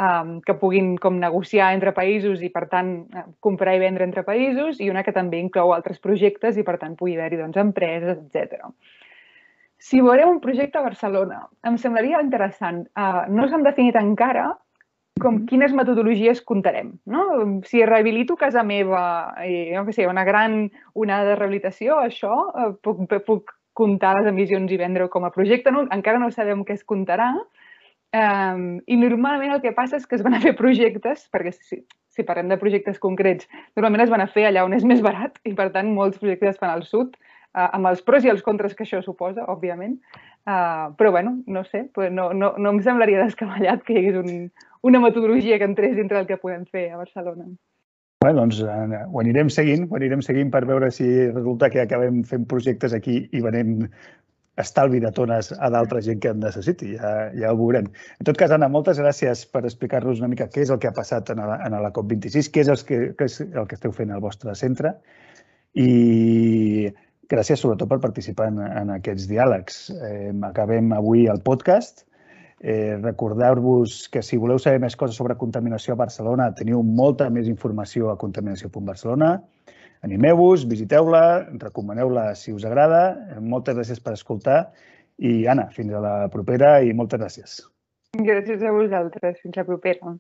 um, 0.01 0.41
que 0.41 0.57
puguin 0.57 0.95
com 0.97 1.21
negociar 1.21 1.73
entre 1.77 1.93
països 1.93 2.41
i, 2.41 2.49
per 2.53 2.65
tant, 2.73 2.95
eh, 3.13 3.27
comprar 3.45 3.77
i 3.77 3.83
vendre 3.83 4.09
entre 4.09 4.25
països, 4.25 4.81
i 4.81 4.89
una 4.91 5.05
que 5.05 5.13
també 5.13 5.41
inclou 5.43 5.75
altres 5.77 6.01
projectes 6.01 6.57
i, 6.57 6.65
per 6.65 6.79
tant, 6.81 6.97
pugui 6.97 7.19
haver-hi 7.19 7.43
doncs, 7.43 7.61
empreses, 7.61 8.19
etc. 8.25 8.73
Si 9.83 10.01
veurem 10.01 10.31
un 10.31 10.41
projecte 10.41 10.79
a 10.79 10.87
Barcelona, 10.87 11.45
em 11.67 11.79
semblaria 11.79 12.23
interessant. 12.25 12.85
Uh, 12.97 13.25
no 13.29 13.49
s'han 13.51 13.67
definit 13.67 13.99
encara 13.99 14.53
com 15.23 15.43
quines 15.47 15.75
metodologies 15.77 16.41
comptarem. 16.47 16.95
No? 17.07 17.25
Si 17.69 17.83
rehabilito 17.85 18.37
casa 18.41 18.63
meva, 18.67 19.03
i, 19.45 19.75
no 19.77 19.85
sé, 19.93 20.07
una 20.09 20.25
gran 20.25 20.71
onada 20.95 21.29
de 21.29 21.37
rehabilitació, 21.37 21.99
això 22.01 22.33
eh, 22.57 22.71
puc, 22.83 23.05
puc 23.27 23.53
comptar 23.79 24.15
les 24.19 24.29
emissions 24.31 24.73
i 24.73 24.79
vendre 24.81 25.09
com 25.13 25.25
a 25.25 25.33
projecte. 25.35 25.73
No? 25.73 25.87
Encara 25.95 26.21
no 26.23 26.31
sabem 26.31 26.65
què 26.69 26.77
es 26.77 26.85
comptarà. 26.85 27.33
Um, 28.13 28.83
I 28.85 28.99
normalment 29.01 29.55
el 29.55 29.63
que 29.65 29.73
passa 29.73 29.97
és 29.97 30.05
que 30.07 30.19
es 30.19 30.25
van 30.25 30.37
a 30.37 30.41
fer 30.43 30.53
projectes, 30.59 31.25
perquè 31.33 31.55
si, 31.57 31.81
si 32.13 32.25
parlem 32.29 32.51
de 32.53 32.59
projectes 32.61 32.99
concrets, 33.01 33.49
normalment 33.79 34.05
es 34.05 34.13
van 34.13 34.21
a 34.21 34.29
fer 34.29 34.45
allà 34.49 34.67
on 34.67 34.77
és 34.77 34.85
més 34.85 35.01
barat 35.05 35.41
i, 35.49 35.55
per 35.57 35.71
tant, 35.73 35.89
molts 35.97 36.21
projectes 36.21 36.53
es 36.53 36.61
fan 36.61 36.75
al 36.75 36.85
sud, 36.85 37.17
uh, 37.57 37.71
amb 37.71 37.89
els 37.89 38.05
pros 38.05 38.29
i 38.29 38.33
els 38.35 38.45
contres 38.45 38.77
que 38.77 38.85
això 38.85 39.01
suposa, 39.01 39.49
òbviament. 39.49 39.97
Uh, 40.43 40.93
però, 40.99 41.15
bueno, 41.15 41.39
no 41.47 41.65
sé, 41.65 41.87
no, 42.11 42.33
no, 42.37 42.53
no 42.59 42.77
em 42.77 42.83
semblaria 42.85 43.25
descabellat 43.25 43.87
que 43.87 43.97
hi 43.97 44.03
hagués 44.03 44.21
un, 44.21 44.49
una 44.83 45.01
metodologia 45.01 45.57
que 45.59 45.71
entrés 45.71 45.97
dintre 45.97 46.19
del 46.19 46.29
que 46.29 46.41
podem 46.43 46.67
fer 46.69 46.91
a 46.91 47.01
Barcelona. 47.01 47.49
Bé, 48.23 48.31
doncs 48.37 48.61
eh, 48.63 48.99
ho 49.11 49.21
anirem 49.21 49.49
seguint, 49.51 49.89
ho 49.91 49.97
anirem 49.99 50.21
seguint 50.23 50.51
per 50.55 50.63
veure 50.69 50.91
si 50.95 51.07
resulta 51.33 51.71
que 51.73 51.81
acabem 51.83 52.21
fent 52.29 52.45
projectes 52.51 52.93
aquí 52.95 53.17
i 53.35 53.41
venem 53.43 53.89
estalvi 54.63 55.01
de 55.03 55.11
tones 55.17 55.49
a 55.57 55.71
d'altra 55.73 56.03
gent 56.07 56.21
que 56.23 56.31
en 56.31 56.43
necessiti, 56.45 56.93
ja, 57.01 57.13
ja 57.35 57.51
ho 57.51 57.59
veurem. 57.59 57.89
En 58.21 58.29
tot 58.29 58.39
cas, 58.39 58.53
Anna, 58.55 58.69
moltes 58.71 59.01
gràcies 59.01 59.47
per 59.51 59.65
explicar-nos 59.65 60.21
una 60.21 60.29
mica 60.31 60.47
què 60.53 60.63
és 60.63 60.71
el 60.71 60.79
que 60.79 60.91
ha 60.91 60.95
passat 60.95 61.33
en 61.35 61.41
la, 61.41 61.57
en 61.67 61.75
la 61.83 61.91
COP26, 61.97 62.51
què 62.53 62.63
és, 62.63 62.71
el 62.71 62.85
que, 62.87 63.01
què 63.19 63.31
és 63.31 63.41
el 63.49 63.67
que 63.67 63.79
esteu 63.81 63.97
fent 63.97 64.13
al 64.13 64.23
vostre 64.23 64.55
centre 64.61 64.95
i 65.73 66.93
gràcies 67.33 67.65
sobretot 67.65 67.89
per 67.89 67.99
participar 68.05 68.51
en, 68.53 68.61
en 68.61 68.97
aquests 69.01 69.27
diàlegs. 69.31 69.87
Eh, 69.97 70.31
acabem 70.53 70.93
avui 70.95 71.27
el 71.33 71.41
podcast 71.43 72.05
Eh, 72.62 72.96
Recordeu-vos 73.03 74.09
que 74.09 74.22
si 74.22 74.38
voleu 74.38 74.61
saber 74.62 74.79
més 74.85 74.94
coses 74.94 75.18
sobre 75.18 75.35
contaminació 75.38 75.96
a 75.96 76.01
Barcelona, 76.05 76.53
teniu 76.55 76.85
molta 76.87 77.27
més 77.29 77.51
informació 77.51 78.12
a 78.12 78.18
contaminació.barcelona. 78.20 79.35
Animeu-vos, 80.07 80.64
visiteu-la, 80.70 81.25
recomaneu-la 81.62 82.33
si 82.38 82.55
us 82.55 82.64
agrada. 82.66 83.03
Moltes 83.42 83.77
gràcies 83.79 84.03
per 84.03 84.14
escoltar 84.14 84.61
i, 85.18 85.46
Anna, 85.51 85.68
fins 85.75 85.94
a 85.94 86.03
la 86.03 86.14
propera 86.31 86.77
i 86.83 86.94
moltes 86.94 87.20
gràcies. 87.22 87.61
Gràcies 88.18 88.62
a 88.62 88.72
vosaltres. 88.75 89.38
Fins 89.42 89.59
la 89.59 89.66
propera. 89.66 90.14